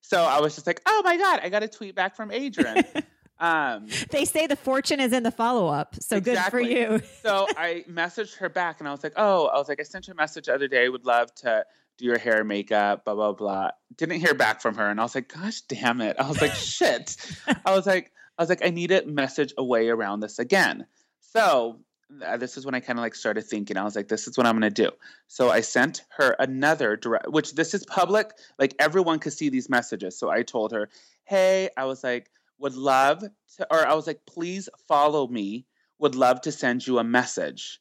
[0.00, 2.84] So I was just like, oh my God, I got a tweet back from Adrienne.
[3.40, 5.96] um, they say the fortune is in the follow up.
[6.00, 7.02] So good for you.
[7.22, 10.06] so I messaged her back and I was like, oh, I was like, I sent
[10.06, 10.88] you a message the other day.
[10.88, 11.64] Would love to
[11.98, 13.70] do your hair, makeup, blah, blah, blah.
[13.96, 14.88] Didn't hear back from her.
[14.88, 16.16] And I was like, gosh damn it.
[16.18, 17.16] I was like, shit.
[17.64, 20.86] I was like, I was like, I need to message a way around this again.
[21.32, 23.76] So this is when I kind of like started thinking.
[23.76, 24.90] I was like, this is what I'm going to do.
[25.26, 28.30] So I sent her another direct, which this is public.
[28.58, 30.18] Like everyone could see these messages.
[30.18, 30.88] So I told her,
[31.24, 33.20] hey, I was like, would love
[33.56, 35.66] to, or I was like, please follow me.
[35.98, 37.80] Would love to send you a message.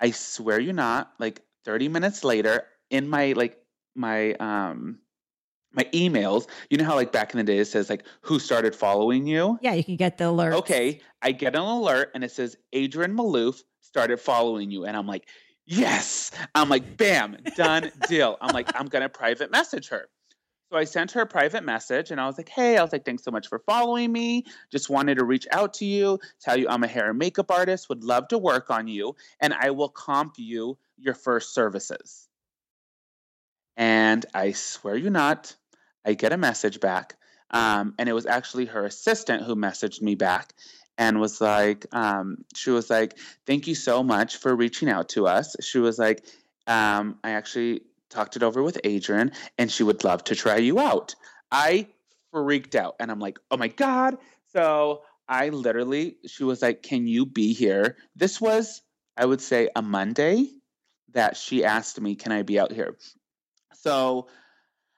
[0.00, 3.58] I swear you not, like 30 minutes later, in my like
[3.94, 4.98] my um
[5.76, 8.74] my emails, you know how like back in the day it says like who started
[8.74, 9.58] following you?
[9.60, 10.54] Yeah, you can get the alert.
[10.54, 15.06] Okay, I get an alert and it says Adrienne Maloof started following you, and I'm
[15.06, 15.28] like,
[15.66, 16.30] yes.
[16.54, 18.36] I'm like, bam, done deal.
[18.40, 20.08] I'm like, I'm gonna private message her.
[20.70, 23.04] So I sent her a private message and I was like, hey, I was like,
[23.04, 24.44] thanks so much for following me.
[24.72, 27.88] Just wanted to reach out to you, tell you I'm a hair and makeup artist,
[27.88, 32.28] would love to work on you, and I will comp you your first services.
[33.76, 35.54] And I swear you not,
[36.06, 37.16] I get a message back.
[37.50, 40.54] Um, and it was actually her assistant who messaged me back
[40.98, 45.26] and was like, um, she was like, thank you so much for reaching out to
[45.26, 45.56] us.
[45.60, 46.24] She was like,
[46.66, 50.78] um, I actually talked it over with Adrienne and she would love to try you
[50.78, 51.14] out.
[51.50, 51.88] I
[52.32, 54.16] freaked out and I'm like, oh my God.
[54.52, 57.96] So I literally, she was like, can you be here?
[58.14, 58.82] This was,
[59.16, 60.50] I would say, a Monday
[61.12, 62.96] that she asked me, can I be out here?
[63.74, 64.28] So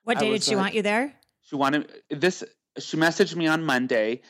[0.09, 1.13] What day did she like- want you there?
[1.43, 2.43] she wanted this,
[2.79, 4.21] she messaged me on Monday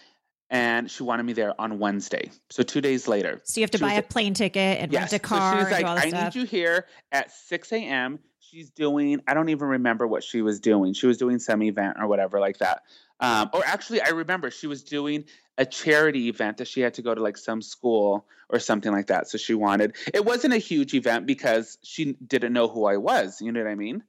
[0.50, 2.30] and she wanted me there on Wednesday.
[2.50, 3.40] So two days later.
[3.44, 5.72] So you have to buy a like- plane ticket and rent a car So she's
[5.82, 6.34] like, I stuff.
[6.34, 8.18] need you here at 6 a.m.
[8.40, 10.94] She's doing, I don't even remember what she was doing.
[10.94, 12.82] She was doing some event or whatever like that.
[13.20, 15.24] Um, or actually, I remember she was doing
[15.58, 19.08] a charity event that she had to go to like some school or something like
[19.08, 19.28] that.
[19.28, 23.40] So she wanted, it wasn't a huge event because she didn't know who I was.
[23.40, 24.02] You know what I mean?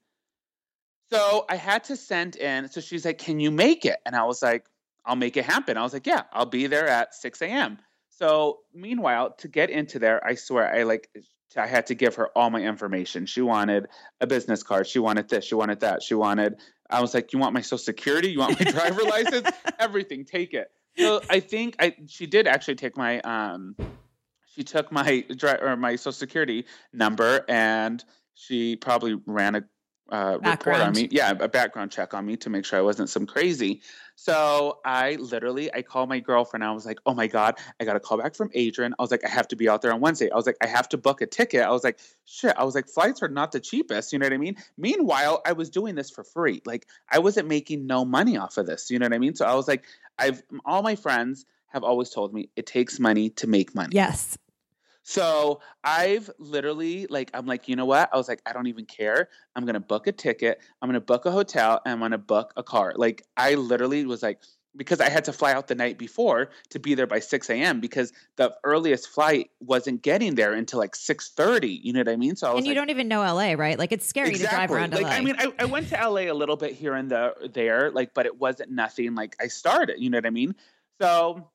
[1.12, 2.70] So I had to send in.
[2.70, 3.98] So she's like, Can you make it?
[4.06, 4.66] And I was like,
[5.06, 5.78] I'll make it happen.
[5.78, 7.80] I was like, Yeah, I'll be there at 6 a.m.
[8.10, 11.10] So meanwhile, to get into there, I swear I like
[11.58, 13.26] I had to give her all my information.
[13.26, 13.88] She wanted
[14.22, 14.88] a business card.
[14.88, 15.46] She wanted this.
[15.46, 16.04] She wanted that.
[16.04, 16.56] She wanted.
[16.90, 18.32] I was like, "You want my social security?
[18.32, 19.50] You want my driver license?
[19.80, 20.26] Everything.
[20.26, 23.76] Take it." So I think I she did actually take my um
[24.54, 29.64] she took my dri- or my social security number and she probably ran a
[30.12, 31.08] uh, report on me.
[31.12, 33.82] Yeah, a background check on me to make sure I wasn't some crazy.
[34.16, 36.64] So I literally I called my girlfriend.
[36.64, 39.12] I was like, "Oh my god, I got a call back from Adrienne." I was
[39.12, 40.98] like, "I have to be out there on Wednesday." I was like, "I have to
[40.98, 44.12] book a ticket." I was like, "Shit!" I was like, "Flights are not the cheapest."
[44.12, 44.58] You know what I mean?
[44.78, 46.62] Meanwhile, I was doing this for free.
[46.66, 48.92] Like I wasn't making no money off of this.
[48.92, 49.36] You know what I mean?
[49.36, 49.84] So I was like,
[50.18, 53.96] I've all my friends have always told me it takes money to make money.
[53.96, 54.38] yes.
[55.10, 58.12] So I've literally like I'm like, you know what?
[58.14, 59.30] I was like, I don't even care.
[59.56, 62.62] I'm gonna book a ticket, I'm gonna book a hotel, and I'm gonna book a
[62.62, 62.94] car.
[62.96, 64.40] Like I literally was like
[64.76, 67.80] because I had to fly out the night before to be there by 6 a.m.
[67.80, 71.84] because the earliest flight wasn't getting there until like 6:30.
[71.84, 72.36] You know what I mean?
[72.36, 73.80] So I was And you like, don't even know LA, right?
[73.80, 75.10] Like it's scary to drive around like, LA.
[75.10, 78.14] I mean, I, I went to LA a little bit here and the, there, like,
[78.14, 80.00] but it wasn't nothing like I started.
[80.00, 80.54] You know what I mean?
[81.02, 81.50] So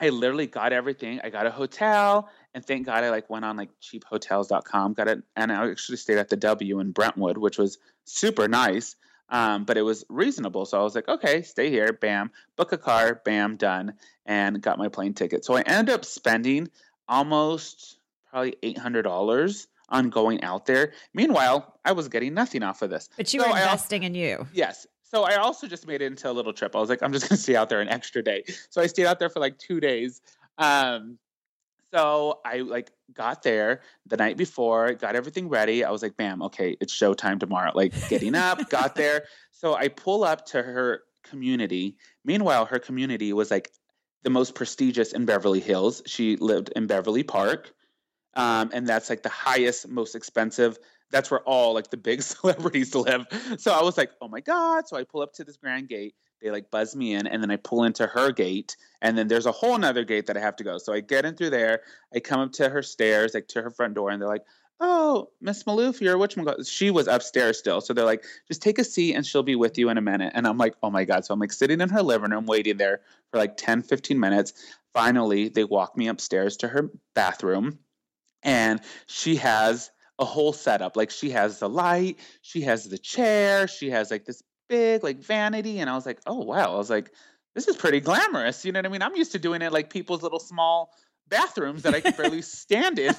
[0.00, 1.20] I literally got everything.
[1.22, 5.22] I got a hotel, and thank God I like went on like cheaphotels.com, got it,
[5.36, 8.96] and I actually stayed at the W in Brentwood, which was super nice.
[9.28, 10.66] Um, but it was reasonable.
[10.66, 13.94] So I was like, okay, stay here, bam, book a car, bam, done,
[14.26, 15.44] and got my plane ticket.
[15.44, 16.68] So I ended up spending
[17.08, 17.98] almost
[18.30, 20.92] probably eight hundred dollars on going out there.
[21.14, 23.08] Meanwhile, I was getting nothing off of this.
[23.16, 24.46] but you So were I investing in you.
[24.52, 24.86] Yes.
[25.10, 26.76] So I also just made it into a little trip.
[26.76, 28.44] I was like, I'm just going to stay out there an extra day.
[28.70, 30.20] So I stayed out there for like two days.
[30.56, 31.18] Um,
[31.92, 35.84] So I like got there the night before, got everything ready.
[35.84, 37.72] I was like, bam, okay, it's showtime tomorrow.
[37.74, 39.24] Like getting up, got there.
[39.50, 41.96] So I pull up to her community.
[42.24, 43.72] Meanwhile, her community was like
[44.22, 46.02] the most prestigious in Beverly Hills.
[46.06, 47.72] She lived in Beverly Park.
[48.34, 50.78] Um, and that's like the highest, most expensive.
[51.10, 53.26] That's where all like the big celebrities live.
[53.58, 54.88] So I was like, oh my God.
[54.88, 56.14] So I pull up to this grand gate.
[56.42, 59.44] They like buzz me in, and then I pull into her gate, and then there's
[59.44, 60.78] a whole nother gate that I have to go.
[60.78, 61.82] So I get in through there.
[62.14, 64.44] I come up to her stairs, like to her front door, and they're like,
[64.80, 66.36] oh, Miss Maloof, you're which?
[66.66, 67.80] She was upstairs still.
[67.80, 70.32] So they're like, just take a seat and she'll be with you in a minute.
[70.34, 71.24] And I'm like, oh my God.
[71.24, 74.54] So I'm like sitting in her living room waiting there for like 10, 15 minutes.
[74.94, 77.78] Finally, they walk me upstairs to her bathroom
[78.42, 80.96] and she has a whole setup.
[80.96, 85.18] Like she has the light, she has the chair, she has like this big like
[85.18, 85.80] vanity.
[85.80, 86.74] And I was like, oh wow.
[86.74, 87.10] I was like,
[87.54, 88.64] this is pretty glamorous.
[88.64, 89.02] You know what I mean?
[89.02, 90.92] I'm used to doing it like people's little small
[91.28, 93.14] bathrooms that I can barely stand in.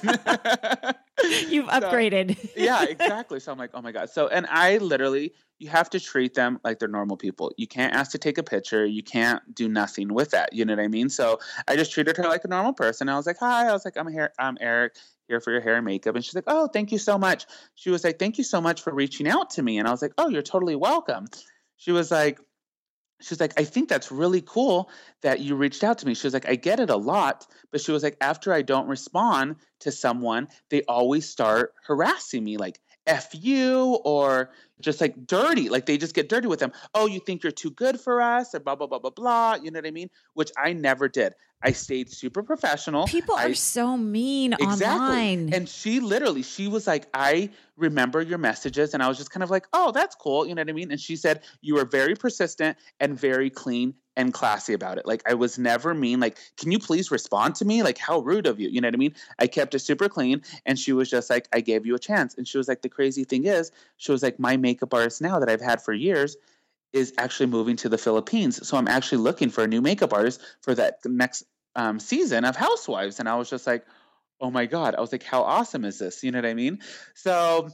[1.50, 2.50] You've so, upgraded.
[2.56, 3.40] yeah, exactly.
[3.40, 4.10] So I'm like, oh my God.
[4.10, 7.52] So, and I literally, you have to treat them like they're normal people.
[7.56, 8.86] You can't ask to take a picture.
[8.86, 10.52] You can't do nothing with that.
[10.52, 11.08] You know what I mean?
[11.08, 13.08] So I just treated her like a normal person.
[13.08, 13.68] I was like, hi.
[13.68, 14.32] I was like, I'm here.
[14.38, 14.96] I'm Eric
[15.32, 16.14] here for your hair and makeup.
[16.14, 17.46] And she's like, oh, thank you so much.
[17.74, 19.78] She was like, thank you so much for reaching out to me.
[19.78, 21.26] And I was like, oh, you're totally welcome.
[21.78, 22.38] She was like,
[23.22, 24.90] she's like, I think that's really cool
[25.22, 26.14] that you reached out to me.
[26.14, 28.88] She was like, I get it a lot, but she was like, after I don't
[28.88, 35.68] respond to someone, they always start harassing me, like, F you, or just like dirty.
[35.68, 36.72] Like they just get dirty with them.
[36.94, 39.54] Oh, you think you're too good for us, or blah, blah, blah, blah, blah.
[39.62, 40.10] You know what I mean?
[40.34, 41.34] Which I never did.
[41.64, 43.06] I stayed super professional.
[43.06, 44.86] People I, are so mean exactly.
[44.86, 45.54] online.
[45.54, 48.94] And she literally, she was like, I remember your messages.
[48.94, 50.44] And I was just kind of like, oh, that's cool.
[50.44, 50.90] You know what I mean?
[50.90, 55.06] And she said, you were very persistent and very clean and classy about it.
[55.06, 56.20] Like I was never mean.
[56.20, 57.82] Like, can you please respond to me?
[57.82, 58.68] Like, how rude of you.
[58.68, 59.14] You know what I mean?
[59.38, 60.42] I kept it super clean.
[60.66, 62.34] And she was just like, I gave you a chance.
[62.34, 65.38] And she was like, the crazy thing is, she was like, my makeup artist now
[65.38, 66.36] that I've had for years
[66.92, 68.66] is actually moving to the Philippines.
[68.66, 71.44] So I'm actually looking for a new makeup artist for that next
[71.74, 73.18] um, season of Housewives.
[73.18, 73.86] And I was just like,
[74.40, 74.94] oh my God.
[74.94, 76.22] I was like, how awesome is this?
[76.22, 76.80] You know what I mean?
[77.14, 77.70] So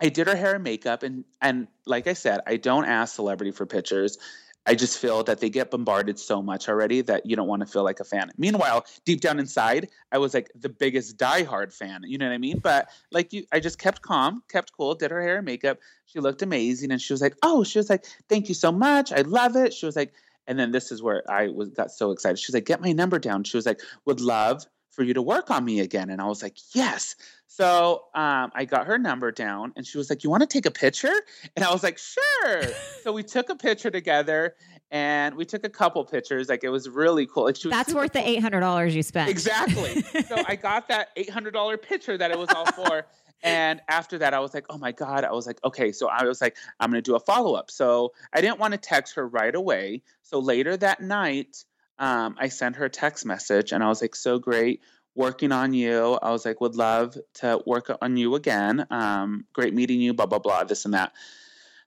[0.00, 1.04] I did her hair and makeup.
[1.04, 4.18] And, and like I said, I don't ask celebrity for pictures.
[4.66, 7.66] I just feel that they get bombarded so much already that you don't want to
[7.66, 8.30] feel like a fan.
[8.36, 12.02] Meanwhile, deep down inside, I was like the biggest diehard fan.
[12.04, 12.58] You know what I mean?
[12.58, 15.78] But like you, I just kept calm, kept cool, did her hair and makeup.
[16.06, 19.12] She looked amazing, and she was like, "Oh," she was like, "Thank you so much.
[19.12, 20.12] I love it." She was like,
[20.46, 22.38] and then this is where I was got so excited.
[22.38, 24.66] She was like, "Get my number down." She was like, "Would love."
[25.00, 26.10] For you to work on me again.
[26.10, 27.16] And I was like, yes.
[27.46, 30.66] So um, I got her number down and she was like, you want to take
[30.66, 31.14] a picture?
[31.56, 32.64] And I was like, sure.
[33.02, 34.56] so we took a picture together
[34.90, 36.50] and we took a couple pictures.
[36.50, 37.44] Like it was really cool.
[37.44, 38.22] Like That's worth cool.
[38.22, 39.30] the $800 you spent.
[39.30, 40.02] Exactly.
[40.02, 43.06] so I got that $800 picture that it was all for.
[43.42, 45.24] And after that, I was like, oh my God.
[45.24, 45.92] I was like, okay.
[45.92, 47.70] So I was like, I'm going to do a follow up.
[47.70, 50.02] So I didn't want to text her right away.
[50.20, 51.64] So later that night,
[52.00, 54.80] um, I sent her a text message and I was like, so great
[55.14, 56.18] working on you.
[56.22, 58.86] I was like, would love to work on you again.
[58.90, 61.12] Um, great meeting you, blah, blah, blah, this and that.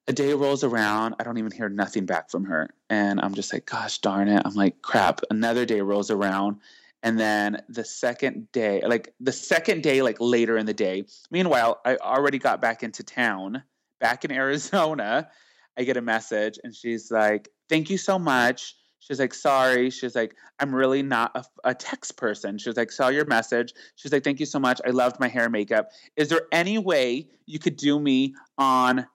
[0.07, 1.15] A day rolls around.
[1.19, 2.69] I don't even hear nothing back from her.
[2.89, 4.41] And I'm just like, gosh darn it.
[4.45, 5.21] I'm like, crap.
[5.31, 6.57] Another day rolls around.
[7.01, 11.81] And then the second day, like the second day, like later in the day, meanwhile,
[11.85, 13.63] I already got back into town,
[13.99, 15.29] back in Arizona.
[15.77, 19.89] I get a message and she's like, thank you so much She's like, sorry.
[19.89, 22.57] She's like, I'm really not a, a, text person.
[22.57, 23.73] She's like, saw your message.
[23.95, 24.79] She's like, thank you so much.
[24.85, 25.89] I loved my hair and makeup.
[26.15, 29.05] Is there any way you could do me on,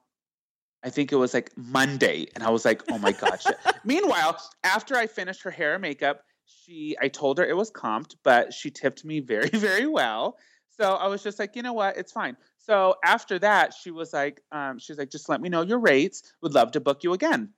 [0.84, 2.26] I think it was like Monday?
[2.34, 3.44] And I was like, oh my gosh.
[3.84, 8.16] Meanwhile, after I finished her hair and makeup, she, I told her it was comped,
[8.22, 10.36] but she tipped me very, very well.
[10.76, 11.96] So I was just like, you know what?
[11.96, 12.36] It's fine.
[12.58, 16.22] So after that, she was like, um, she's like, just let me know your rates.
[16.42, 17.54] Would love to book you again.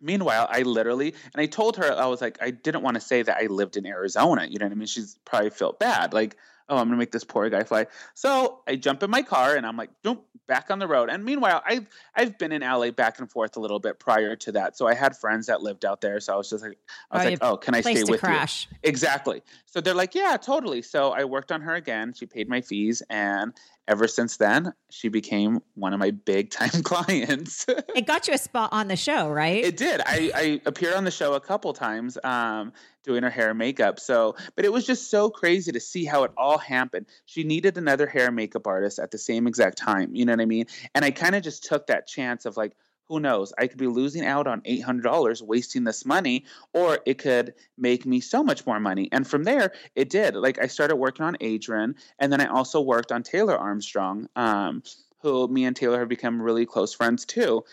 [0.00, 3.22] Meanwhile, I literally, and I told her, I was like, I didn't want to say
[3.22, 4.46] that I lived in Arizona.
[4.48, 4.86] You know what I mean?
[4.86, 6.12] She's probably felt bad.
[6.12, 6.36] Like,
[6.68, 7.86] oh, I'm gonna make this poor guy fly.
[8.14, 11.10] So I jump in my car and I'm like, boom, back on the road.
[11.10, 14.52] And meanwhile, I've I've been in LA back and forth a little bit prior to
[14.52, 14.76] that.
[14.76, 16.20] So I had friends that lived out there.
[16.20, 16.78] So I was just like,
[17.10, 18.68] I was oh, like, oh, can I stay with crash.
[18.70, 18.76] you?
[18.82, 19.42] Exactly.
[19.66, 20.82] So they're like, yeah, totally.
[20.82, 22.12] So I worked on her again.
[22.14, 23.52] She paid my fees, and
[23.88, 27.66] ever since then, she became one of my big time clients.
[27.68, 29.64] it got you a spot on the show, right?
[29.64, 30.00] It did.
[30.04, 32.18] I, I appeared on the show a couple times.
[32.24, 32.72] Um,
[33.06, 34.00] doing her hair and makeup.
[34.00, 37.06] So, but it was just so crazy to see how it all happened.
[37.24, 40.14] She needed another hair and makeup artist at the same exact time.
[40.14, 40.66] You know what I mean?
[40.94, 42.76] And I kind of just took that chance of like,
[43.08, 43.52] who knows?
[43.56, 48.18] I could be losing out on $800 wasting this money, or it could make me
[48.18, 49.08] so much more money.
[49.12, 50.34] And from there, it did.
[50.34, 54.82] Like I started working on Adrienne, and then I also worked on Taylor Armstrong, um,
[55.20, 57.64] who me and Taylor have become really close friends too.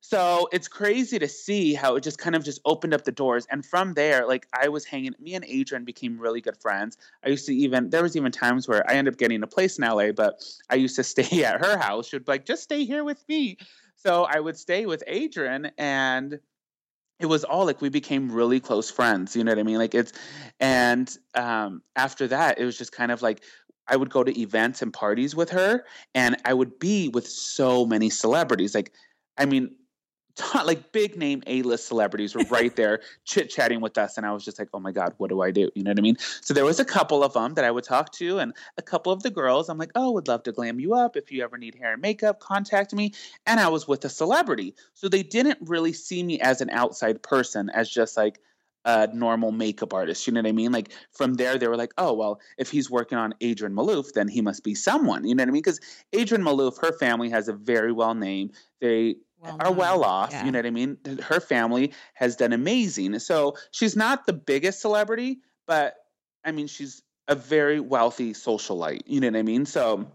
[0.00, 3.46] So it's crazy to see how it just kind of just opened up the doors.
[3.50, 6.96] And from there, like I was hanging, me and Adrienne became really good friends.
[7.24, 9.76] I used to even, there was even times where I ended up getting a place
[9.78, 12.08] in LA, but I used to stay at her house.
[12.08, 13.58] She'd be like, just stay here with me.
[13.96, 16.38] So I would stay with Adrienne and
[17.18, 19.34] it was all like we became really close friends.
[19.34, 19.78] You know what I mean?
[19.78, 20.12] Like it's,
[20.60, 23.42] and um, after that, it was just kind of like
[23.88, 25.84] I would go to events and parties with her,
[26.14, 28.74] and I would be with so many celebrities.
[28.74, 28.92] Like,
[29.36, 29.74] I mean,
[30.38, 34.16] ton, like big name A list celebrities were right there chit chatting with us.
[34.16, 35.70] And I was just like, oh my God, what do I do?
[35.74, 36.16] You know what I mean?
[36.40, 39.12] So there was a couple of them that I would talk to, and a couple
[39.12, 41.16] of the girls, I'm like, oh, would love to glam you up.
[41.16, 43.12] If you ever need hair and makeup, contact me.
[43.46, 44.74] And I was with a celebrity.
[44.94, 48.40] So they didn't really see me as an outside person, as just like,
[48.84, 50.26] a normal makeup artist.
[50.26, 50.72] You know what I mean?
[50.72, 54.28] Like from there, they were like, oh, well, if he's working on Adrienne Maloof, then
[54.28, 55.26] he must be someone.
[55.26, 55.62] You know what I mean?
[55.62, 55.80] Because
[56.18, 58.50] Adrienne Maloof, her family has a very well name.
[58.80, 60.32] They well are well off.
[60.32, 60.44] Yeah.
[60.44, 60.98] You know what I mean?
[61.22, 63.18] Her family has done amazing.
[63.18, 65.94] So she's not the biggest celebrity, but
[66.44, 69.02] I mean, she's a very wealthy socialite.
[69.06, 69.66] You know what I mean?
[69.66, 70.10] So.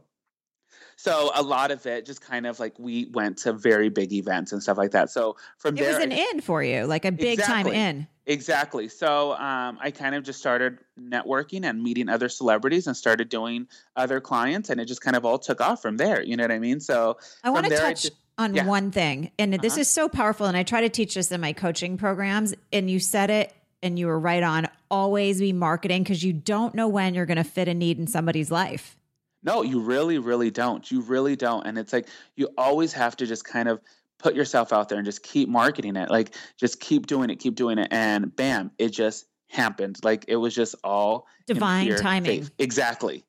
[0.95, 4.53] So a lot of it just kind of like we went to very big events
[4.53, 5.09] and stuff like that.
[5.09, 7.71] So from it there, it was an in for you, like a big exactly.
[7.71, 8.07] time in.
[8.26, 8.88] Exactly.
[8.88, 13.67] So um, I kind of just started networking and meeting other celebrities and started doing
[13.95, 16.21] other clients, and it just kind of all took off from there.
[16.21, 16.80] You know what I mean?
[16.80, 18.03] So I want to touch.
[18.03, 18.65] Just, on yeah.
[18.65, 19.31] one thing.
[19.38, 19.61] And uh-huh.
[19.61, 20.45] this is so powerful.
[20.45, 22.53] And I try to teach this in my coaching programs.
[22.71, 24.67] And you said it and you were right on.
[24.89, 28.07] Always be marketing because you don't know when you're going to fit a need in
[28.07, 28.97] somebody's life.
[29.43, 30.89] No, you really, really don't.
[30.89, 31.67] You really don't.
[31.67, 33.81] And it's like you always have to just kind of
[34.17, 36.09] put yourself out there and just keep marketing it.
[36.09, 37.89] Like just keep doing it, keep doing it.
[37.91, 39.99] And bam, it just happened.
[40.01, 42.43] Like it was just all divine timing.
[42.43, 42.51] Faith.
[42.57, 43.25] Exactly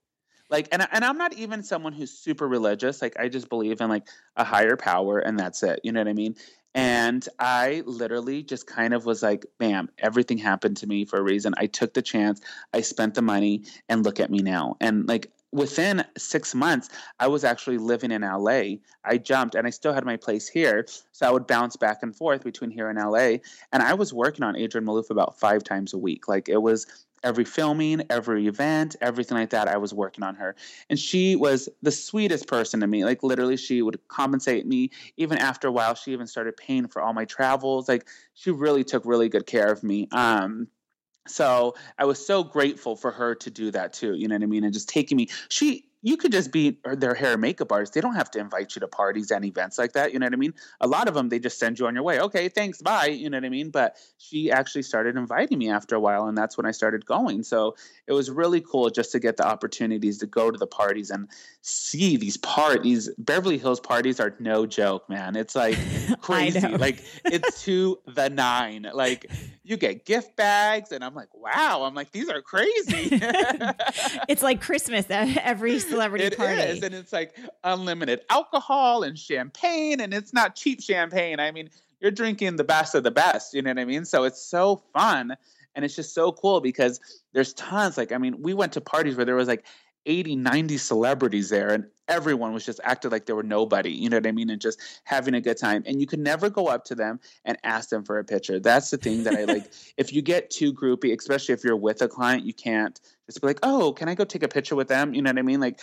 [0.51, 3.89] like and, and i'm not even someone who's super religious like i just believe in
[3.89, 6.35] like a higher power and that's it you know what i mean
[6.75, 11.23] and i literally just kind of was like bam everything happened to me for a
[11.23, 12.41] reason i took the chance
[12.73, 16.89] i spent the money and look at me now and like within six months,
[17.21, 18.79] I was actually living in LA.
[19.05, 20.85] I jumped and I still had my place here.
[21.13, 23.39] So I would bounce back and forth between here and LA.
[23.73, 26.27] And I was working on Adrienne Maloof about five times a week.
[26.27, 26.87] Like it was
[27.25, 29.67] every filming, every event, everything like that.
[29.67, 30.55] I was working on her.
[30.89, 33.05] And she was the sweetest person to me.
[33.05, 34.91] Like literally she would compensate me.
[35.17, 37.89] Even after a while, she even started paying for all my travels.
[37.89, 40.09] Like she really took really good care of me.
[40.13, 40.69] Um,
[41.27, 44.15] so I was so grateful for her to do that too.
[44.15, 44.65] You know what I mean?
[44.65, 47.95] And just taking me, she you could just be their hair and makeup artist.
[47.95, 50.13] They don't have to invite you to parties and events like that.
[50.13, 50.53] You know what I mean?
[50.83, 52.21] A lot of them, they just send you on your way.
[52.21, 53.07] Okay, thanks, bye.
[53.07, 53.71] You know what I mean?
[53.71, 57.43] But she actually started inviting me after a while, and that's when I started going.
[57.43, 57.75] So
[58.07, 61.27] it was really cool just to get the opportunities to go to the parties and
[61.63, 63.09] see these parties.
[63.17, 65.37] Beverly Hills parties are no joke, man.
[65.37, 65.79] It's like
[66.21, 66.61] crazy.
[66.61, 68.87] like it's to the nine.
[68.93, 69.31] Like
[69.63, 71.85] you get gift bags, and I'm like, wow.
[71.85, 73.09] I'm like, these are crazy.
[74.29, 76.53] it's like Christmas every celebrity it party.
[76.55, 81.41] It is, and it's like unlimited alcohol and champagne, and it's not cheap champagne.
[81.41, 81.71] I mean,
[82.01, 83.55] you're drinking the best of the best.
[83.55, 84.05] You know what I mean?
[84.05, 85.37] So it's so fun,
[85.75, 87.01] and it's just so cool because
[87.33, 87.97] there's tons.
[87.97, 89.65] Like, I mean, we went to parties where there was like
[90.07, 94.17] 80, 90 celebrities there, and everyone was just acting like they were nobody, you know
[94.17, 94.51] what I mean?
[94.51, 95.83] And just having a good time.
[95.87, 98.61] And you can never go up to them and ask them for a picture.
[98.61, 99.71] That's the thing that I like.
[99.97, 103.47] if you get too groupie, especially if you're with a client, you can't just be
[103.47, 105.15] like, oh, can I go take a picture with them?
[105.15, 105.61] You know what I mean?
[105.61, 105.81] Like,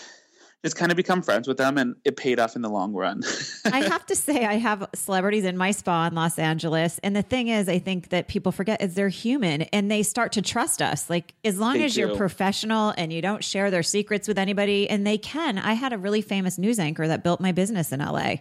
[0.64, 3.24] just kind of become friends with them and it paid off in the long run.
[3.66, 7.24] I have to say I have celebrities in my spa in Los Angeles and the
[7.24, 10.82] thing is I think that people forget is they're human and they start to trust
[10.82, 11.10] us.
[11.10, 12.02] Like as long they as do.
[12.02, 15.58] you're professional and you don't share their secrets with anybody and they can.
[15.58, 18.36] I had a really famous news anchor that built my business in LA.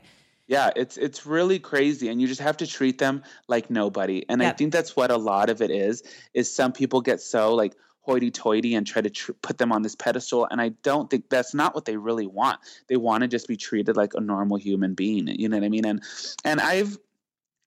[0.47, 4.27] Yeah, it's it's really crazy and you just have to treat them like nobody.
[4.29, 4.55] And yep.
[4.55, 6.03] I think that's what a lot of it is
[6.35, 9.95] is some people get so like hoity-toity and try to tr- put them on this
[9.95, 13.47] pedestal and i don't think that's not what they really want they want to just
[13.47, 16.03] be treated like a normal human being you know what i mean and
[16.45, 16.97] and i've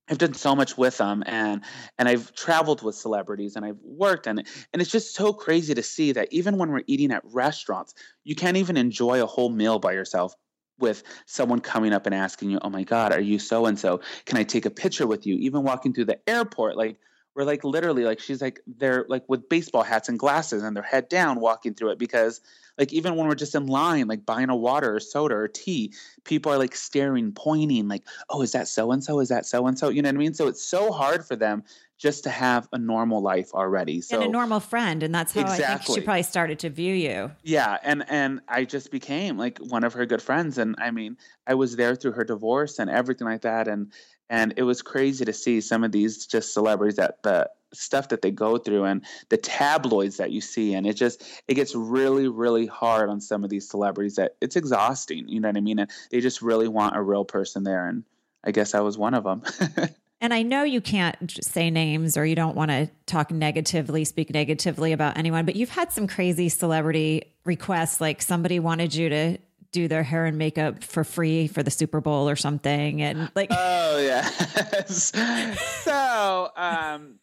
[0.10, 1.62] I've done so much with them and
[1.98, 4.40] and I've traveled with celebrities and I've worked and
[4.74, 8.36] and it's just so crazy to see that even when we're eating at restaurants, you
[8.36, 10.36] can't even enjoy a whole meal by yourself
[10.78, 14.02] with someone coming up and asking you, "Oh my god, are you so and so?
[14.26, 17.00] Can I take a picture with you?" Even walking through the airport like
[17.36, 20.84] were like literally like she's like they're like with baseball hats and glasses and their
[20.84, 22.42] head down walking through it because
[22.78, 25.94] like even when we're just in line like buying a water or soda or tea
[26.24, 29.68] people are like staring pointing like oh is that so and so is that so
[29.68, 30.34] and so you know what i mean?
[30.34, 31.64] So it's so hard for them
[31.98, 34.02] just to have a normal life already.
[34.02, 35.66] So and a normal friend and that's how exactly.
[35.66, 37.32] i think she probably started to view you.
[37.44, 41.18] Yeah and and i just became like one of her good friends and i mean
[41.48, 43.92] i was there through her divorce and everything like that and
[44.30, 48.22] and it was crazy to see some of these just celebrities that the stuff that
[48.22, 50.74] they go through and the tabloids that you see.
[50.74, 54.56] And it just it gets really really hard on some of these celebrities that it's
[54.56, 55.80] exhausting you know what i mean?
[55.80, 57.88] And they just really want a real person there.
[57.88, 58.04] And
[58.44, 59.44] i guess i was one of them.
[60.22, 64.34] And i know you can't say names or you don't want to talk negatively speak
[64.34, 69.38] negatively about anyone but you've had some crazy celebrity requests like somebody wanted you to
[69.74, 73.02] do their hair and makeup for free for the Super Bowl or something.
[73.02, 74.22] And like, oh yeah.
[74.86, 77.20] so, um,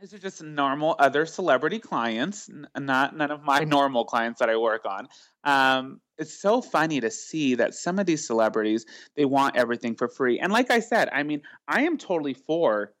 [0.00, 4.56] these are just normal other celebrity clients, not none of my normal clients that I
[4.56, 5.08] work on.
[5.42, 8.86] Um, it's so funny to see that some of these celebrities
[9.16, 10.38] they want everything for free.
[10.38, 12.92] And like I said, I mean, I am totally for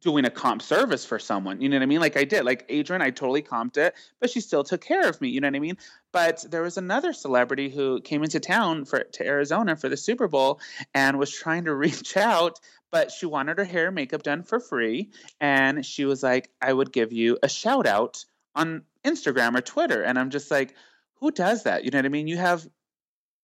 [0.00, 1.60] doing a comp service for someone.
[1.60, 2.00] You know what I mean?
[2.00, 2.44] Like I did.
[2.44, 5.28] Like Adrienne, I totally comped it, but she still took care of me.
[5.28, 5.76] You know what I mean?
[6.12, 10.28] But there was another celebrity who came into town for to Arizona for the Super
[10.28, 10.60] Bowl
[10.94, 14.60] and was trying to reach out, but she wanted her hair and makeup done for
[14.60, 15.10] free.
[15.40, 18.24] And she was like, I would give you a shout out
[18.54, 20.02] on Instagram or Twitter.
[20.02, 20.74] And I'm just like,
[21.20, 21.84] who does that?
[21.84, 22.28] You know what I mean?
[22.28, 22.66] You have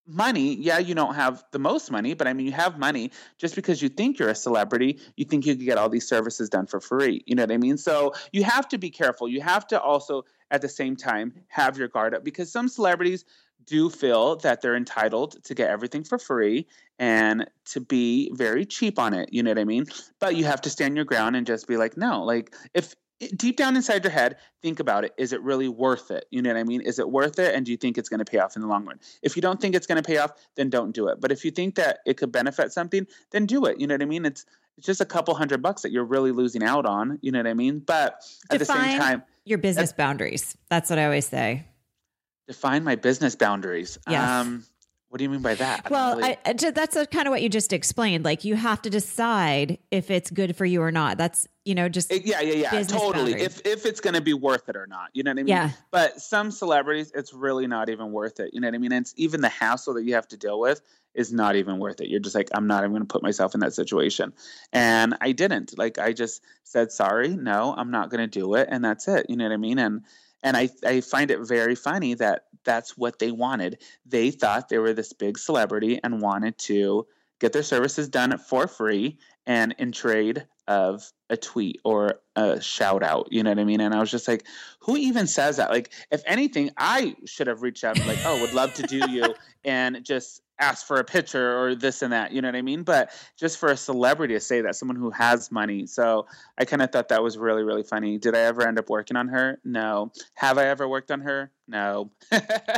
[0.07, 3.11] money yeah you don't have the most money but i mean you have money.
[3.39, 6.49] Just because you think you're a celebrity you think you can get all these services
[6.49, 7.77] done for free you know what i mean?
[7.77, 9.29] So you have to be careful.
[9.29, 13.25] You have to also at the same time have your guard up because some celebrities
[13.67, 16.67] do feel that they're entitled to get everything for free
[16.99, 19.87] and to be very cheap on it you know what i mean?
[20.21, 22.95] But you have to stand your ground and just be like no like if
[23.37, 25.13] deep down inside your head, think about it.
[25.17, 26.27] Is it really worth it?
[26.31, 26.81] You know what I mean?
[26.81, 27.55] Is it worth it?
[27.55, 28.99] And do you think it's going to pay off in the long run?
[29.23, 31.21] If you don't think it's going to pay off, then don't do it.
[31.21, 33.81] But if you think that it could benefit something, then do it.
[33.81, 34.25] You know what I mean?
[34.25, 34.45] It's
[34.77, 37.19] it's just a couple hundred bucks that you're really losing out on.
[37.23, 37.79] You know what I mean?
[37.79, 40.57] But at define the same time, your business boundaries.
[40.69, 41.65] That's what I always say.
[42.49, 43.99] Define my business boundaries.
[44.09, 44.29] Yes.
[44.29, 44.65] Um,
[45.15, 45.89] what do you mean by that?
[45.91, 46.37] Well, really...
[46.45, 48.25] I, that's a, kind of what you just explained.
[48.25, 51.19] Like you have to decide if it's good for you or not.
[51.19, 53.35] That's you know just it, yeah, yeah, yeah, totally.
[53.35, 53.61] Boundaries.
[53.61, 55.47] If if it's going to be worth it or not, you know what I mean?
[55.47, 55.71] Yeah.
[55.93, 58.55] But some celebrities, it's really not even worth it.
[58.55, 58.91] You know what I mean?
[58.91, 60.81] And it's even the hassle that you have to deal with
[61.15, 62.09] is not even worth it.
[62.09, 64.33] You're just like, I'm not even going to put myself in that situation.
[64.73, 65.79] And I didn't.
[65.79, 69.27] Like I just said, sorry, no, I'm not going to do it, and that's it.
[69.29, 69.79] You know what I mean?
[69.79, 70.03] And
[70.43, 73.83] and I, I find it very funny that that's what they wanted.
[74.07, 77.07] They thought they were this big celebrity and wanted to
[77.41, 83.03] get their services done for free and in trade of a tweet or a shout
[83.03, 83.29] out.
[83.31, 83.81] You know what I mean?
[83.81, 84.47] And I was just like,
[84.81, 85.71] who even says that?
[85.71, 89.11] Like, if anything, I should have reached out and like, oh, would love to do
[89.11, 89.35] you
[89.65, 92.83] and just ask for a picture or this and that, you know what I mean?
[92.83, 95.87] But just for a celebrity to say that, someone who has money.
[95.87, 96.27] So
[96.57, 98.19] I kind of thought that was really, really funny.
[98.19, 99.59] Did I ever end up working on her?
[99.65, 100.13] No.
[100.35, 101.51] Have I ever worked on her?
[101.67, 102.11] No.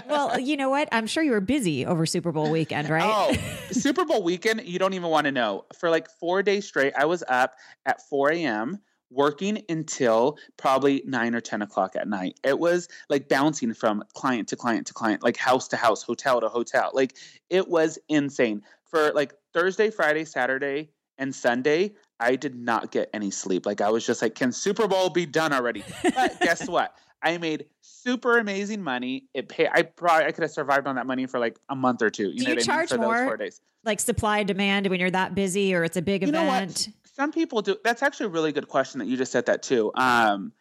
[0.09, 0.89] well, you know what?
[0.93, 3.03] I'm sure you were busy over Super Bowl weekend, right?
[3.05, 3.37] Oh,
[3.73, 5.65] Super Bowl weekend, you don't even want to know.
[5.79, 7.55] For like four days straight, I was up
[7.85, 8.81] at 4 a.m
[9.11, 12.39] working until probably nine or 10 o'clock at night.
[12.43, 16.41] It was like bouncing from client to client to client, like house to house, hotel
[16.41, 16.91] to hotel.
[16.93, 17.17] Like
[17.51, 18.63] it was insane.
[18.85, 23.67] For like Thursday, Friday, Saturday, and Sunday, I did not get any sleep.
[23.67, 25.83] Like I was just like, can Super Bowl be done already?
[26.03, 26.95] But guess what?
[27.23, 29.25] I made super amazing money.
[29.35, 29.69] It pay.
[29.73, 32.31] I probably I could have survived on that money for like a month or two.
[32.31, 33.05] You Do know you charge I mean?
[33.05, 33.49] For more?
[33.85, 37.63] Like supply demand when you're that busy or it's a big you event some people
[37.63, 37.77] do.
[37.83, 39.91] That's actually a really good question that you just said that too.
[39.95, 40.53] Um,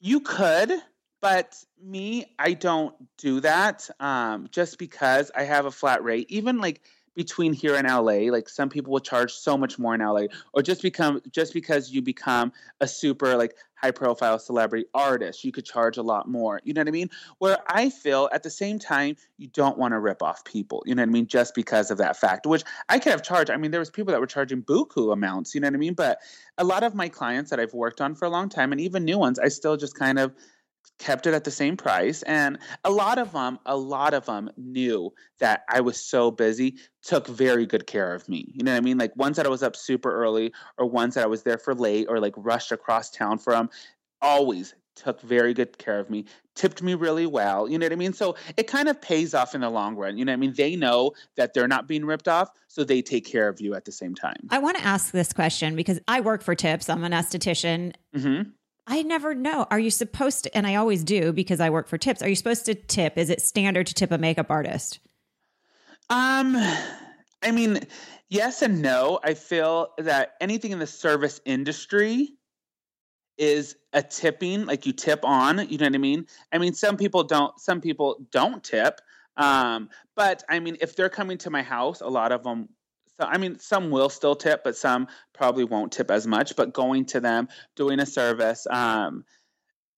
[0.00, 0.72] you could,
[1.22, 6.26] but me, I don't do that um, just because I have a flat rate.
[6.30, 6.82] Even like
[7.18, 8.30] between here and LA.
[8.30, 11.90] Like some people will charge so much more in LA, or just become just because
[11.90, 16.60] you become a super like high profile celebrity artist, you could charge a lot more.
[16.62, 17.10] You know what I mean?
[17.38, 20.84] Where I feel at the same time, you don't want to rip off people.
[20.86, 21.26] You know what I mean?
[21.26, 23.50] Just because of that fact, which I could have charged.
[23.50, 25.56] I mean, there was people that were charging buku amounts.
[25.56, 25.94] You know what I mean?
[25.94, 26.20] But
[26.56, 29.04] a lot of my clients that I've worked on for a long time, and even
[29.04, 30.34] new ones, I still just kind of
[30.98, 34.50] kept it at the same price and a lot of them a lot of them
[34.56, 38.78] knew that i was so busy took very good care of me you know what
[38.78, 41.42] i mean like ones that i was up super early or ones that i was
[41.42, 43.70] there for late or like rushed across town from
[44.20, 46.24] always took very good care of me,
[46.54, 47.68] tipped me really well.
[47.68, 48.12] You know what I mean?
[48.12, 50.18] So it kind of pays off in the long run.
[50.18, 50.54] You know what I mean?
[50.54, 53.84] They know that they're not being ripped off, so they take care of you at
[53.84, 54.48] the same time.
[54.50, 56.88] I want to ask this question because I work for tips.
[56.88, 57.94] I'm an esthetician.
[58.14, 58.50] Mm-hmm.
[58.90, 59.66] I never know.
[59.70, 62.34] Are you supposed to, and I always do because I work for tips, are you
[62.34, 63.18] supposed to tip?
[63.18, 65.00] Is it standard to tip a makeup artist?
[66.08, 66.56] Um,
[67.42, 67.80] I mean,
[68.30, 69.20] yes and no.
[69.22, 72.30] I feel that anything in the service industry
[73.36, 76.26] is a tipping, like you tip on, you know what I mean?
[76.50, 79.02] I mean, some people don't, some people don't tip.
[79.36, 82.70] Um, but I mean, if they're coming to my house, a lot of them,
[83.20, 86.56] so I mean, some will still tip, but some probably won't tip as much.
[86.56, 89.24] But going to them, doing a service, um,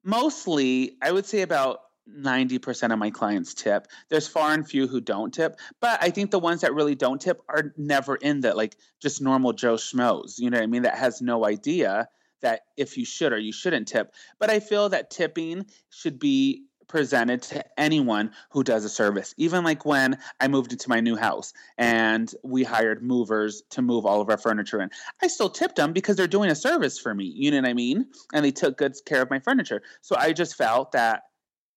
[0.05, 3.87] mostly, I would say about 90% of my clients tip.
[4.09, 7.21] There's far and few who don't tip, but I think the ones that really don't
[7.21, 10.83] tip are never in the like just normal Joe schmoes, you know what I mean,
[10.83, 12.09] that has no idea
[12.43, 14.15] that if you should or you shouldn't tip.
[14.39, 19.33] But I feel that tipping should be presented to anyone who does a service.
[19.37, 24.05] Even like when I moved into my new house and we hired movers to move
[24.05, 24.91] all of our furniture in,
[25.23, 27.25] I still tipped them because they're doing a service for me.
[27.25, 28.07] You know what I mean?
[28.35, 29.83] And they took good care of my furniture.
[30.03, 31.23] So I just felt that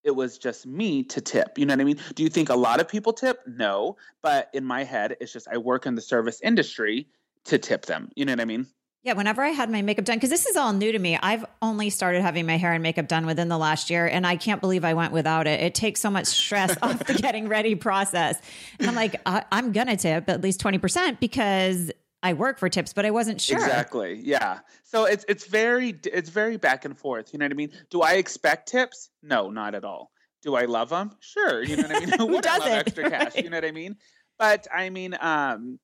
[0.04, 1.60] it was just me to tip.
[1.60, 2.00] You know what I mean?
[2.16, 3.40] Do you think a lot of people tip?
[3.46, 3.98] No.
[4.24, 7.08] But in my head, it's just I work in the service industry
[7.46, 8.10] to tip them.
[8.16, 8.68] You know what I mean?
[9.04, 11.44] Yeah, whenever I had my makeup done, because this is all new to me, I've
[11.62, 14.62] only started having my hair and makeup done within the last year, and I can't
[14.62, 15.60] believe I went without it.
[15.60, 18.40] It takes so much stress off the getting ready process.
[18.80, 21.92] And I'm like, I- am going to tip at least 20% because
[22.24, 23.58] I work for tips, but I wasn't sure.
[23.58, 24.22] Exactly.
[24.24, 24.60] Yeah.
[24.84, 27.34] So it's it's very it's very back and forth.
[27.34, 27.72] You know what I mean?
[27.90, 29.10] Do I expect tips?
[29.22, 30.12] No, not at all.
[30.44, 31.12] Do I love them?
[31.20, 31.62] Sure.
[31.62, 32.10] You know what I mean?
[32.18, 32.80] Who Would I love doesn't?
[32.80, 33.36] extra cash?
[33.36, 33.44] Right.
[33.44, 33.98] You know what I mean?
[34.40, 35.80] But I mean, um,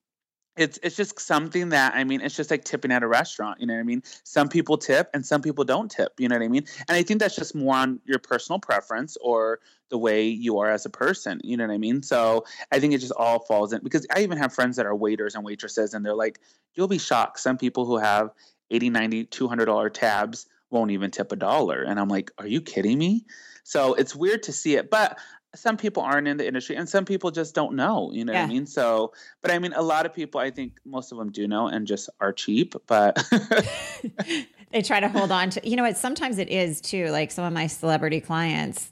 [0.60, 3.62] it's it's just something that I mean, it's just like tipping at a restaurant.
[3.62, 4.04] You know what I mean?
[4.24, 6.20] Some people tip and some people don't tip.
[6.20, 6.66] You know what I mean?
[6.88, 10.70] And I think that's just more on your personal preference or the way you are
[10.70, 11.40] as a person.
[11.44, 12.04] You know what I mean?
[12.04, 14.96] So I think it just all falls in because I even have friends that are
[14.96, 16.40] waiters and waitresses, and they're like,
[16.76, 17.40] you'll be shocked.
[17.40, 18.32] Some people who have
[18.70, 22.62] 80 90 200 dollar tabs won't even tip a dollar and i'm like are you
[22.62, 23.26] kidding me
[23.64, 25.18] so it's weird to see it but
[25.56, 28.44] some people aren't in the industry and some people just don't know you know what
[28.44, 31.32] i mean so but i mean a lot of people i think most of them
[31.32, 33.18] do know and just are cheap but
[34.72, 35.98] they try to hold on to, you know what?
[35.98, 37.08] Sometimes it is too.
[37.08, 38.92] Like some of my celebrity clients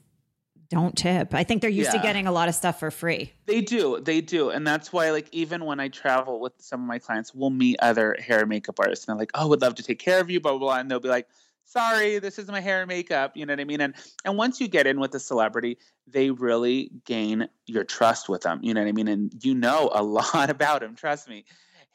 [0.69, 1.33] don't tip.
[1.33, 3.31] I think they're used to getting a lot of stuff for free.
[3.45, 6.87] They do, they do, and that's why, like, even when I travel with some of
[6.87, 9.75] my clients, we'll meet other hair and makeup artists, and they're like, "Oh, would love
[9.75, 11.27] to take care of you," blah blah blah, and they'll be like,
[11.67, 13.81] "Sorry, this is my hair and makeup," you know what I mean?
[13.81, 13.93] And
[14.25, 18.59] and once you get in with a celebrity, they really gain your trust with them,
[18.63, 19.07] you know what I mean?
[19.07, 21.45] And you know a lot about them, trust me.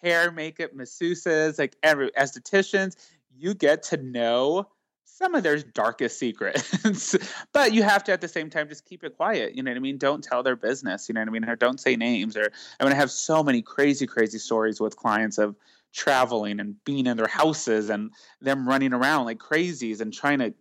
[0.03, 2.97] Hair, makeup, masseuses, like every estheticians,
[3.37, 4.69] you get to know
[5.05, 7.17] some of their darkest secrets.
[7.53, 9.55] but you have to at the same time just keep it quiet.
[9.55, 9.99] You know what I mean?
[9.99, 11.09] Don't tell their business.
[11.09, 11.49] You know what I mean?
[11.49, 12.37] Or don't say names.
[12.37, 12.51] Or
[12.81, 15.55] I mean, I have so many crazy, crazy stories with clients of
[15.93, 20.55] traveling and being in their houses and them running around like crazies and trying to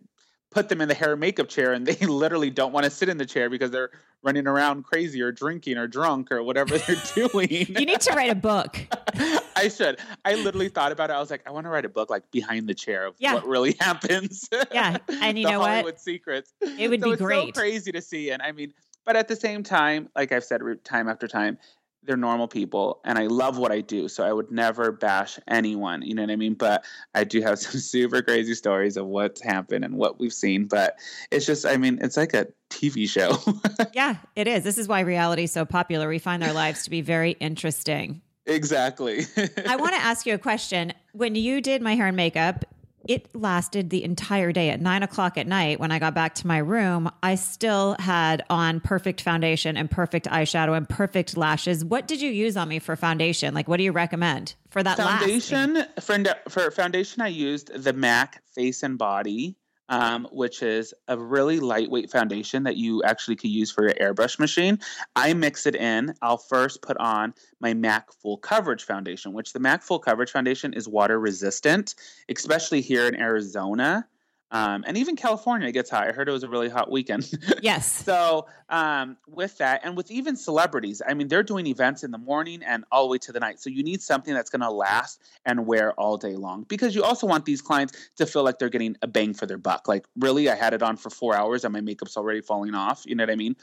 [0.50, 3.08] put them in the hair and makeup chair and they literally don't want to sit
[3.08, 3.90] in the chair because they're
[4.22, 7.48] running around crazy or drinking or drunk or whatever they're doing.
[7.50, 8.78] You need to write a book.
[9.56, 9.98] I should.
[10.24, 11.14] I literally thought about it.
[11.14, 13.34] I was like, I want to write a book like behind the chair of Yeah.
[13.34, 14.48] what really happens.
[14.72, 15.70] Yeah, and you know what?
[15.70, 16.52] Hollywood secrets.
[16.60, 17.54] It would so be it's great.
[17.54, 18.72] So crazy to see, and I mean,
[19.04, 21.58] but at the same time, like I've said time after time,
[22.04, 24.08] they're normal people, and I love what I do.
[24.08, 26.02] So I would never bash anyone.
[26.02, 26.54] You know what I mean?
[26.54, 26.84] But
[27.14, 30.66] I do have some super crazy stories of what's happened and what we've seen.
[30.66, 30.96] But
[31.30, 33.38] it's just, I mean, it's like a TV show.
[33.94, 34.64] Yeah, it is.
[34.64, 36.08] This is why reality is so popular.
[36.08, 38.22] We find our lives to be very interesting.
[38.46, 39.26] exactly.
[39.66, 40.94] I want to ask you a question.
[41.12, 42.64] When you did my hair and makeup,
[43.08, 45.80] it lasted the entire day at nine o'clock at night.
[45.80, 50.26] When I got back to my room, I still had on perfect foundation and perfect
[50.26, 51.84] eyeshadow and perfect lashes.
[51.84, 53.54] What did you use on me for foundation?
[53.54, 58.42] Like, what do you recommend for that foundation for, for foundation i used the mac
[58.54, 59.54] face and body
[59.92, 64.38] um, which is a really lightweight foundation that you actually could use for your airbrush
[64.38, 64.78] machine.
[65.14, 66.14] I mix it in.
[66.22, 70.72] I'll first put on my mac full coverage foundation which the mac full coverage foundation
[70.72, 71.94] is water resistant
[72.28, 74.06] especially here in arizona
[74.52, 77.28] um, and even california it gets hot i heard it was a really hot weekend
[77.62, 77.90] Yes.
[77.90, 82.16] so um, with that, and with even celebrities, I mean, they're doing events in the
[82.16, 83.60] morning and all the way to the night.
[83.60, 87.02] So you need something that's going to last and wear all day long because you
[87.04, 89.88] also want these clients to feel like they're getting a bang for their buck.
[89.88, 93.02] Like, really, I had it on for four hours and my makeup's already falling off.
[93.04, 93.56] You know what I mean?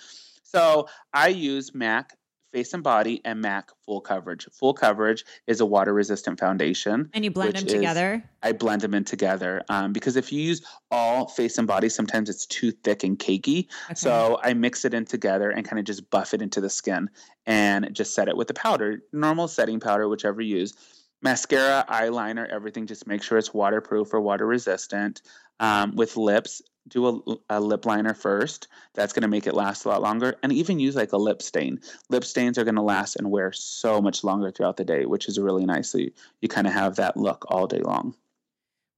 [0.44, 2.16] So I use MAC
[2.52, 4.48] face and body, and MAC full coverage.
[4.52, 7.10] Full coverage is a water resistant foundation.
[7.14, 8.16] And you blend them together?
[8.16, 11.90] Is, I blend them in together um, because if you use all face and body,
[11.90, 13.68] sometimes it's too thick and cakey.
[13.86, 13.96] Okay.
[13.96, 17.10] So I mix it in together and kind of just buff it into the skin
[17.46, 20.74] and just set it with the powder, normal setting powder, whichever you use.
[21.22, 25.22] Mascara, eyeliner, everything, just make sure it's waterproof or water resistant.
[25.62, 28.68] Um, with lips, do a, a, lip liner first.
[28.94, 30.38] That's going to make it last a lot longer.
[30.44, 31.80] And even use like a lip stain.
[32.10, 35.28] Lip stains are going to last and wear so much longer throughout the day, which
[35.28, 35.90] is really nice.
[35.90, 36.12] So you,
[36.42, 38.16] you kind of have that look all day long.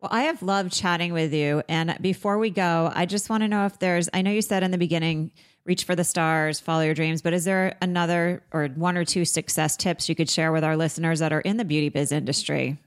[0.01, 1.61] Well, I have loved chatting with you.
[1.69, 4.63] And before we go, I just want to know if there's, I know you said
[4.63, 5.31] in the beginning,
[5.63, 9.25] reach for the stars, follow your dreams, but is there another or one or two
[9.25, 12.79] success tips you could share with our listeners that are in the beauty biz industry?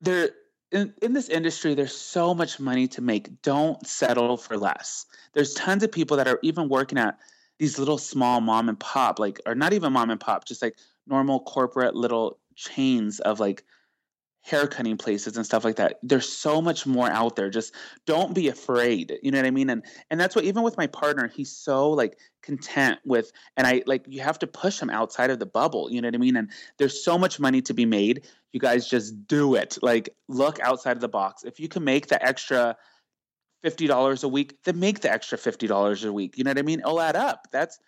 [0.00, 0.30] There,
[0.72, 3.42] in, in this industry, there's so much money to make.
[3.42, 5.06] Don't settle for less.
[5.34, 7.18] There's tons of people that are even working at
[7.58, 10.76] these little small mom and pop, like, or not even mom and pop, just like
[11.06, 13.64] normal corporate little chains of like
[14.42, 15.98] hair cutting places and stuff like that.
[16.02, 17.48] There's so much more out there.
[17.48, 17.74] Just
[18.06, 19.18] don't be afraid.
[19.22, 19.70] You know what I mean?
[19.70, 23.82] And and that's what even with my partner, he's so like content with and I
[23.86, 25.90] like you have to push him outside of the bubble.
[25.90, 26.36] You know what I mean?
[26.36, 28.26] And there's so much money to be made.
[28.52, 29.78] You guys just do it.
[29.82, 31.44] Like look outside of the box.
[31.44, 32.76] If you can make the extra
[33.64, 36.38] $50 a week, then make the extra $50 a week.
[36.38, 36.80] You know what I mean?
[36.80, 37.48] It'll add up.
[37.50, 37.78] That's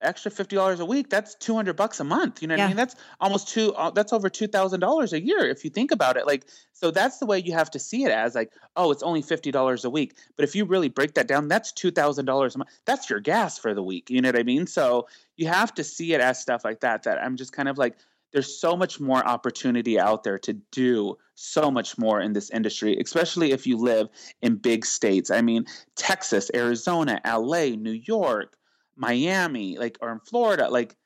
[0.00, 2.42] extra fifty dollars a week, that's two hundred bucks a month.
[2.42, 2.64] You know what yeah.
[2.64, 2.76] I mean?
[2.76, 3.72] That's almost two.
[3.74, 6.26] Uh, that's over two thousand dollars a year if you think about it.
[6.26, 9.22] Like, so that's the way you have to see it as like, oh, it's only
[9.22, 10.16] fifty dollars a week.
[10.36, 12.70] But if you really break that down, that's two thousand dollars a month.
[12.84, 14.10] That's your gas for the week.
[14.10, 14.66] You know what I mean?
[14.66, 17.04] So you have to see it as stuff like that.
[17.04, 17.96] That I'm just kind of like.
[18.32, 22.96] There's so much more opportunity out there to do so much more in this industry,
[22.98, 24.08] especially if you live
[24.42, 25.30] in big states.
[25.30, 25.64] I mean,
[25.96, 28.56] Texas, Arizona, LA, New York,
[28.96, 30.96] Miami, like or in Florida, like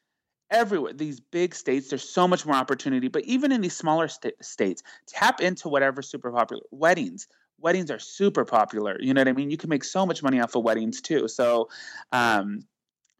[0.51, 0.93] everywhere.
[0.93, 3.09] These big states, there's so much more opportunity.
[3.09, 6.63] But even in these smaller st- states, tap into whatever's super popular.
[6.71, 7.27] Weddings,
[7.59, 8.97] weddings are super popular.
[9.01, 9.51] You know what I mean?
[9.51, 11.29] You can make so much money off of weddings too.
[11.29, 11.69] So,
[12.13, 12.65] um,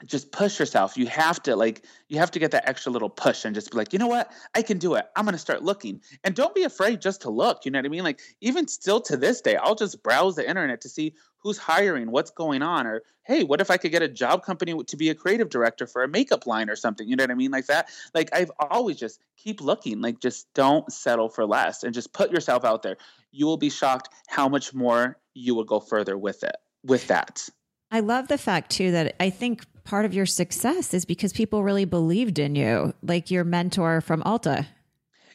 [0.07, 0.97] just push yourself.
[0.97, 3.77] You have to like you have to get that extra little push and just be
[3.77, 4.31] like, you know what?
[4.55, 5.07] I can do it.
[5.17, 6.01] I'm gonna start looking.
[6.25, 7.65] And don't be afraid just to look.
[7.65, 8.05] You know what I mean?
[8.05, 12.11] Like even still to this day, I'll just browse the internet to see who's hiring,
[12.11, 15.11] what's going on, or hey, what if I could get a job company to be
[15.11, 17.09] a creative director for a makeup line or something?
[17.09, 17.51] You know what I mean?
[17.51, 17.89] Like that.
[18.15, 20.01] Like I've always just keep looking.
[20.01, 22.97] Like just don't settle for less and just put yourself out there.
[23.31, 26.57] You will be shocked how much more you will go further with it.
[26.85, 27.49] With that.
[27.93, 31.63] I love the fact too that I think part of your success is because people
[31.63, 34.67] really believed in you, like your mentor from Ulta.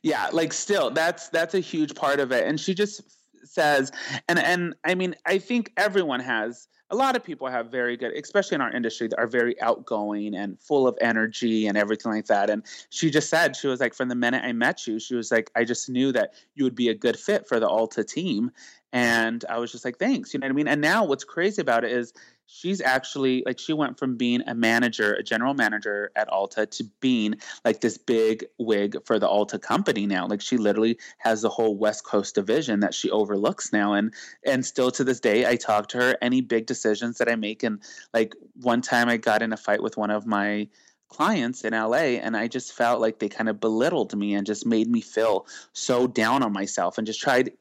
[0.04, 2.48] Yeah, like still that's that's a huge part of it.
[2.48, 3.02] And she just
[3.44, 3.92] says
[4.30, 8.14] and and I mean, I think everyone has a lot of people have very good,
[8.14, 12.28] especially in our industry, that are very outgoing and full of energy and everything like
[12.28, 12.50] that.
[12.50, 15.32] And she just said, she was like, from the minute I met you, she was
[15.32, 18.52] like, I just knew that you would be a good fit for the Ulta team.
[18.94, 20.34] And I was just like, thanks.
[20.34, 20.68] You know what I mean?
[20.70, 22.14] And now what's crazy about it is
[22.48, 26.84] she's actually like she went from being a manager, a general manager at Ulta to
[27.02, 30.26] being like this big wig for the Ulta company now.
[30.26, 33.94] Like she literally has the whole West Coast division that she overlooks now.
[33.94, 34.14] And
[34.46, 37.64] and still to this day I talk to her any big decisions that I make.
[37.64, 37.82] And
[38.14, 40.70] like one time I got in a fight with one of my
[41.10, 44.66] clients in LA and I just felt like they kind of belittled me and just
[44.66, 47.52] made me feel so down on myself and just tried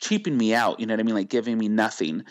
[0.00, 1.14] cheaping me out, you know what I mean?
[1.14, 2.24] Like giving me nothing.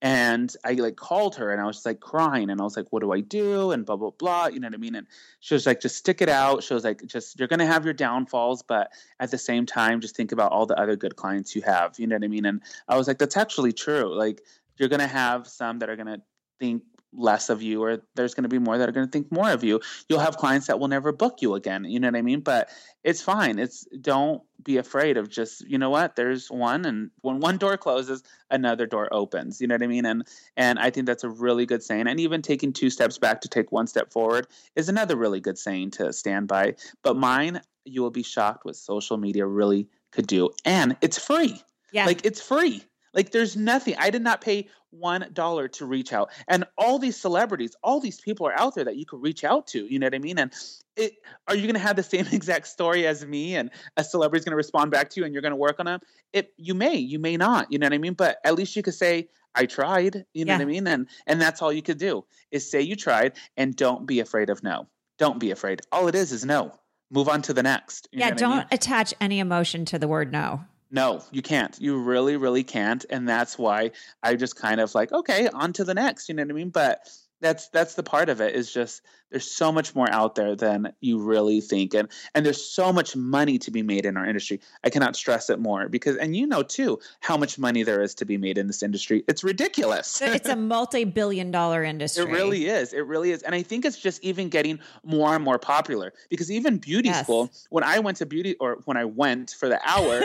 [0.00, 3.02] And I like called her and I was like crying and I was like, what
[3.02, 3.72] do I do?
[3.72, 4.46] And blah, blah, blah.
[4.46, 4.94] You know what I mean?
[4.94, 5.08] And
[5.40, 6.62] she was like, just stick it out.
[6.62, 10.00] She was like, just, you're going to have your downfalls, but at the same time,
[10.00, 11.98] just think about all the other good clients you have.
[11.98, 12.46] You know what I mean?
[12.46, 14.16] And I was like, that's actually true.
[14.16, 14.42] Like,
[14.76, 16.22] you're going to have some that are going to
[16.60, 19.32] think less of you or there's going to be more that are going to think
[19.32, 19.80] more of you.
[20.08, 22.40] You'll have clients that will never book you again you know what i mean?
[22.40, 22.68] But
[23.04, 23.58] it's fine.
[23.58, 26.16] It's don't be afraid of just you know what?
[26.16, 30.04] There's one and when one door closes another door opens you know what i mean?
[30.04, 32.06] And and i think that's a really good saying.
[32.06, 34.46] And even taking two steps back to take one step forward
[34.76, 36.74] is another really good saying to stand by.
[37.02, 40.50] But mine you will be shocked what social media really could do.
[40.64, 41.62] And it's free.
[41.92, 42.04] Yeah.
[42.04, 42.84] Like it's free
[43.14, 43.94] like there's nothing.
[43.98, 46.30] I did not pay one dollar to reach out.
[46.46, 49.68] And all these celebrities, all these people are out there that you could reach out
[49.68, 49.84] to.
[49.86, 50.38] You know what I mean?
[50.38, 50.52] And
[50.96, 51.14] it,
[51.46, 53.56] are you going to have the same exact story as me?
[53.56, 55.78] And a celebrity is going to respond back to you, and you're going to work
[55.78, 56.00] on them?
[56.32, 57.72] It you may, you may not.
[57.72, 58.14] You know what I mean?
[58.14, 60.58] But at least you could say, "I tried." You know yeah.
[60.58, 60.86] what I mean?
[60.86, 64.50] And and that's all you could do is say you tried, and don't be afraid
[64.50, 64.86] of no.
[65.18, 65.80] Don't be afraid.
[65.90, 66.72] All it is is no.
[67.10, 68.08] Move on to the next.
[68.12, 68.66] yeah, don't I mean?
[68.70, 70.64] attach any emotion to the word no.
[70.90, 71.78] No, you can't.
[71.80, 73.04] You really, really can't.
[73.10, 73.90] And that's why
[74.22, 76.28] I just kind of like, okay, on to the next.
[76.28, 76.70] You know what I mean?
[76.70, 77.00] But
[77.40, 80.92] that's that's the part of it is just there's so much more out there than
[81.00, 84.60] you really think and and there's so much money to be made in our industry.
[84.84, 88.14] I cannot stress it more because and you know too how much money there is
[88.16, 89.24] to be made in this industry.
[89.28, 90.20] It's ridiculous.
[90.20, 92.24] It's a multi-billion dollar industry.
[92.24, 92.92] it really is.
[92.92, 93.42] It really is.
[93.42, 97.22] And i think it's just even getting more and more popular because even beauty yes.
[97.24, 100.22] school when i went to beauty or when i went for the hour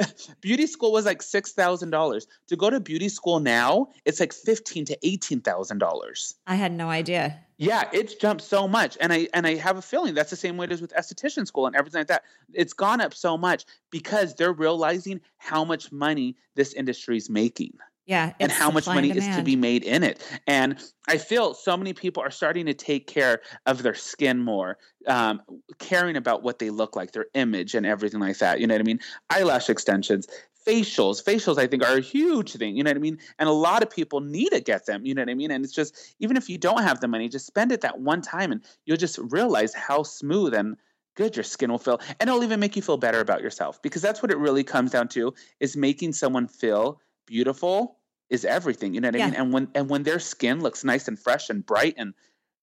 [0.40, 4.96] beauty school was like $6000 to go to beauty school now it's like fifteen to
[5.04, 9.76] $18000 i had no idea yeah, it's jumped so much, and I and I have
[9.76, 12.22] a feeling that's the same way it is with esthetician school and everything like that.
[12.54, 17.74] It's gone up so much because they're realizing how much money this industry is making.
[18.06, 20.26] Yeah, and how much money is to be made in it.
[20.46, 24.78] And I feel so many people are starting to take care of their skin more,
[25.06, 25.42] um,
[25.78, 28.58] caring about what they look like, their image, and everything like that.
[28.58, 29.00] You know what I mean?
[29.28, 30.26] Eyelash extensions
[30.66, 31.22] facials.
[31.24, 33.18] Facials i think are a huge thing you know what i mean?
[33.38, 35.50] And a lot of people need to get them you know what i mean?
[35.50, 38.22] And it's just even if you don't have the money just spend it that one
[38.22, 40.76] time and you'll just realize how smooth and
[41.16, 42.00] good your skin will feel.
[42.18, 44.90] And it'll even make you feel better about yourself because that's what it really comes
[44.90, 47.98] down to is making someone feel beautiful
[48.28, 49.26] is everything you know what yeah.
[49.26, 49.40] i mean?
[49.40, 52.14] And when and when their skin looks nice and fresh and bright and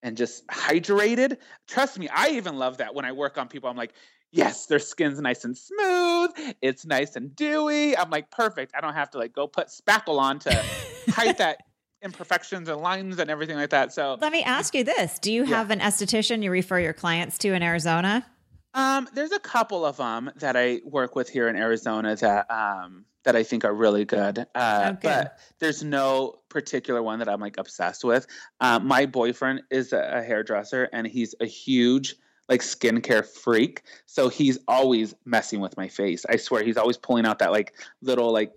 [0.04, 1.38] and just hydrated
[1.68, 3.70] trust me i even love that when i work on people.
[3.70, 3.94] I'm like
[4.32, 6.32] yes, their skin's nice and smooth.
[6.62, 7.96] It's nice and dewy.
[7.98, 8.74] I'm like, perfect.
[8.76, 10.64] I don't have to like go put spackle on to
[11.10, 11.64] hide that
[12.02, 13.94] imperfections and lines and everything like that.
[13.94, 15.58] So let me ask you this: Do you yeah.
[15.58, 18.26] have an esthetician you refer your clients to in Arizona?
[18.74, 23.06] Um, there's a couple of them that I work with here in Arizona that um,
[23.24, 24.46] that I think are really good.
[24.54, 25.00] Uh, okay.
[25.02, 28.28] But there's no particular one that I'm like obsessed with.
[28.60, 32.16] Uh, my boyfriend is a, a hairdresser, and he's a huge
[32.50, 33.84] like skincare freak.
[34.06, 36.26] So he's always messing with my face.
[36.30, 38.54] I swear he's always pulling out that like little like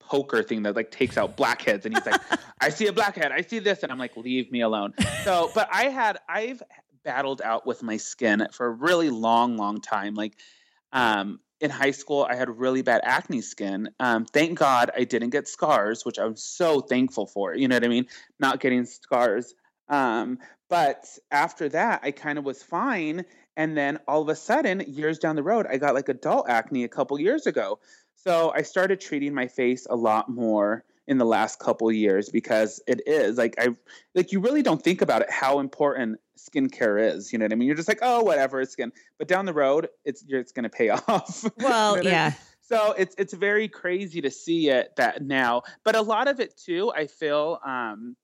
[0.00, 2.20] poker thing that like takes out blackheads and he's like,
[2.60, 4.94] I see a blackhead, I see this, and I'm like, leave me alone.
[5.24, 6.62] So, but I had I've
[7.04, 10.14] battled out with my skin for a really long, long time.
[10.14, 10.36] Like
[10.92, 13.90] um in high school, I had really bad acne skin.
[13.98, 17.54] Um, thank God I didn't get scars, which I'm so thankful for.
[17.54, 18.06] You know what I mean?
[18.38, 19.54] Not getting scars.
[19.88, 23.24] Um, but after that, I kind of was fine.
[23.56, 26.84] And then all of a sudden, years down the road, I got like adult acne
[26.84, 27.80] a couple years ago.
[28.14, 32.82] So I started treating my face a lot more in the last couple years because
[32.86, 33.68] it is like I
[34.14, 37.32] like you really don't think about it how important skincare is.
[37.32, 37.66] You know what I mean?
[37.66, 38.92] You're just like, oh, whatever, it's skin.
[39.18, 41.44] But down the road, it's it's going to pay off.
[41.56, 42.24] Well, you know yeah.
[42.24, 42.36] I mean?
[42.60, 45.62] So it's it's very crazy to see it that now.
[45.84, 47.58] But a lot of it too, I feel.
[47.64, 48.14] Um,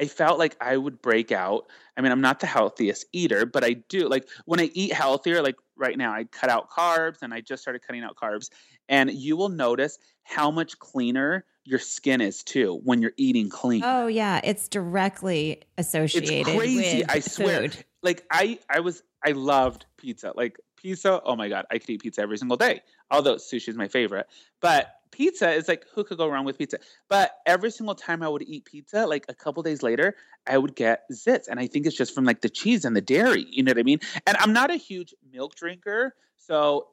[0.00, 1.66] I felt like I would break out.
[1.96, 5.42] I mean, I'm not the healthiest eater, but I do like when I eat healthier,
[5.42, 8.48] like right now, I cut out carbs and I just started cutting out carbs.
[8.88, 13.82] And you will notice how much cleaner your skin is too when you're eating clean.
[13.84, 16.48] Oh yeah, it's directly associated.
[16.48, 17.68] It's crazy, I swear.
[17.68, 17.84] Food.
[18.02, 20.32] Like I I was I loved pizza.
[20.34, 22.80] Like pizza, oh my god, I could eat pizza every single day.
[23.10, 24.26] Although sushi is my favorite.
[24.60, 26.78] But pizza is like who could go wrong with pizza?
[27.08, 30.14] But every single time I would eat pizza, like a couple days later,
[30.46, 33.00] I would get zits, and I think it's just from like the cheese and the
[33.00, 33.46] dairy.
[33.50, 34.00] You know what I mean?
[34.26, 36.88] And I'm not a huge milk drinker, so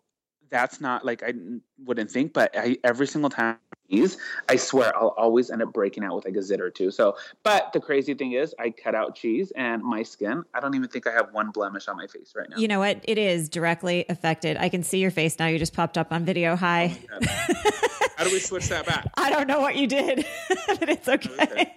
[0.50, 1.34] that's not like I
[1.84, 3.58] wouldn't think, but I every single time
[4.50, 6.92] I swear I'll always end up breaking out with like a zit or two.
[6.92, 10.44] So, but the crazy thing is, I cut out cheese and my skin.
[10.54, 12.58] I don't even think I have one blemish on my face right now.
[12.58, 13.00] You know what?
[13.04, 14.58] It is directly affected.
[14.58, 15.48] I can see your face now.
[15.48, 16.56] You just popped up on video.
[16.56, 16.98] Hi.
[17.12, 17.20] Oh
[18.18, 19.08] How do we switch that back?
[19.18, 20.26] I don't know what you did,
[20.68, 21.30] but it's okay.
[21.42, 21.74] okay.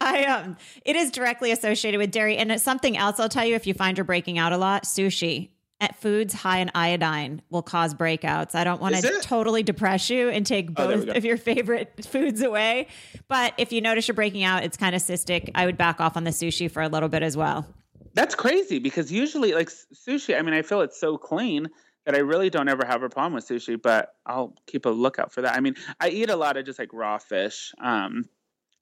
[0.00, 0.56] I um
[0.86, 3.74] it is directly associated with dairy and it's something else I'll tell you if you
[3.74, 5.50] find you're breaking out a lot, sushi.
[5.82, 8.54] At foods high in iodine will cause breakouts.
[8.54, 12.04] I don't want to totally depress you and take oh, both oh, of your favorite
[12.04, 12.88] foods away.
[13.28, 15.50] But if you notice you're breaking out, it's kind of cystic.
[15.54, 17.66] I would back off on the sushi for a little bit as well.
[18.12, 21.70] That's crazy because usually, like sushi, I mean, I feel it's so clean
[22.04, 25.32] that I really don't ever have a problem with sushi, but I'll keep a lookout
[25.32, 25.56] for that.
[25.56, 27.72] I mean, I eat a lot of just like raw fish.
[27.80, 28.28] Um,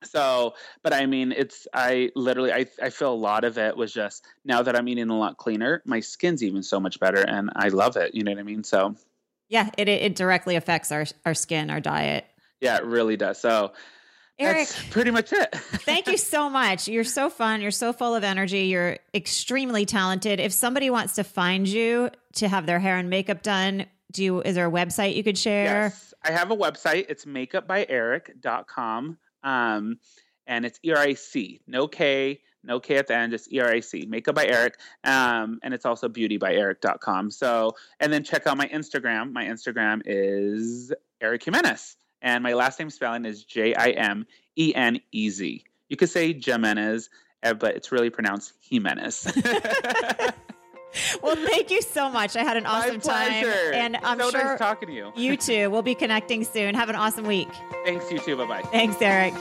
[0.04, 3.92] so, but I mean, it's, I literally, I, I feel a lot of it was
[3.92, 7.50] just now that I'm eating a lot cleaner, my skin's even so much better and
[7.56, 8.14] I love it.
[8.14, 8.64] You know what I mean?
[8.64, 8.94] So,
[9.48, 12.26] yeah, it, it directly affects our, our skin, our diet.
[12.60, 13.38] Yeah, it really does.
[13.38, 13.72] So,
[14.38, 15.52] Eric, That's pretty much it.
[15.52, 16.86] thank you so much.
[16.86, 17.60] You're so fun.
[17.60, 18.66] You're so full of energy.
[18.66, 20.38] You're extremely talented.
[20.38, 24.40] If somebody wants to find you to have their hair and makeup done, do you,
[24.42, 25.64] is there a website you could share?
[25.64, 27.06] Yes, I have a website.
[27.08, 29.18] It's makeupbyeric.com.
[29.42, 29.98] Um,
[30.46, 34.78] and it's E-R-I-C, no K, no K at the end, just E-R-I-C, makeup by Eric.
[35.04, 37.30] Um, and it's also beautybyeric.com.
[37.30, 39.32] So, and then check out my Instagram.
[39.32, 41.96] My Instagram is Eric Jimenez.
[42.22, 44.26] And my last name spelling is J I M
[44.56, 45.64] E N E Z.
[45.88, 47.10] You could say Jimenez,
[47.42, 49.32] eh, but it's really pronounced Jimenez.
[51.22, 52.36] well, thank you so much.
[52.36, 53.72] I had an awesome My pleasure.
[53.72, 53.74] time.
[53.74, 55.12] And I'm so sure nice talking to you.
[55.16, 55.70] you too.
[55.70, 56.74] We'll be connecting soon.
[56.74, 57.48] Have an awesome week.
[57.84, 58.36] Thanks, you too.
[58.36, 58.62] Bye bye.
[58.70, 59.34] Thanks, Eric.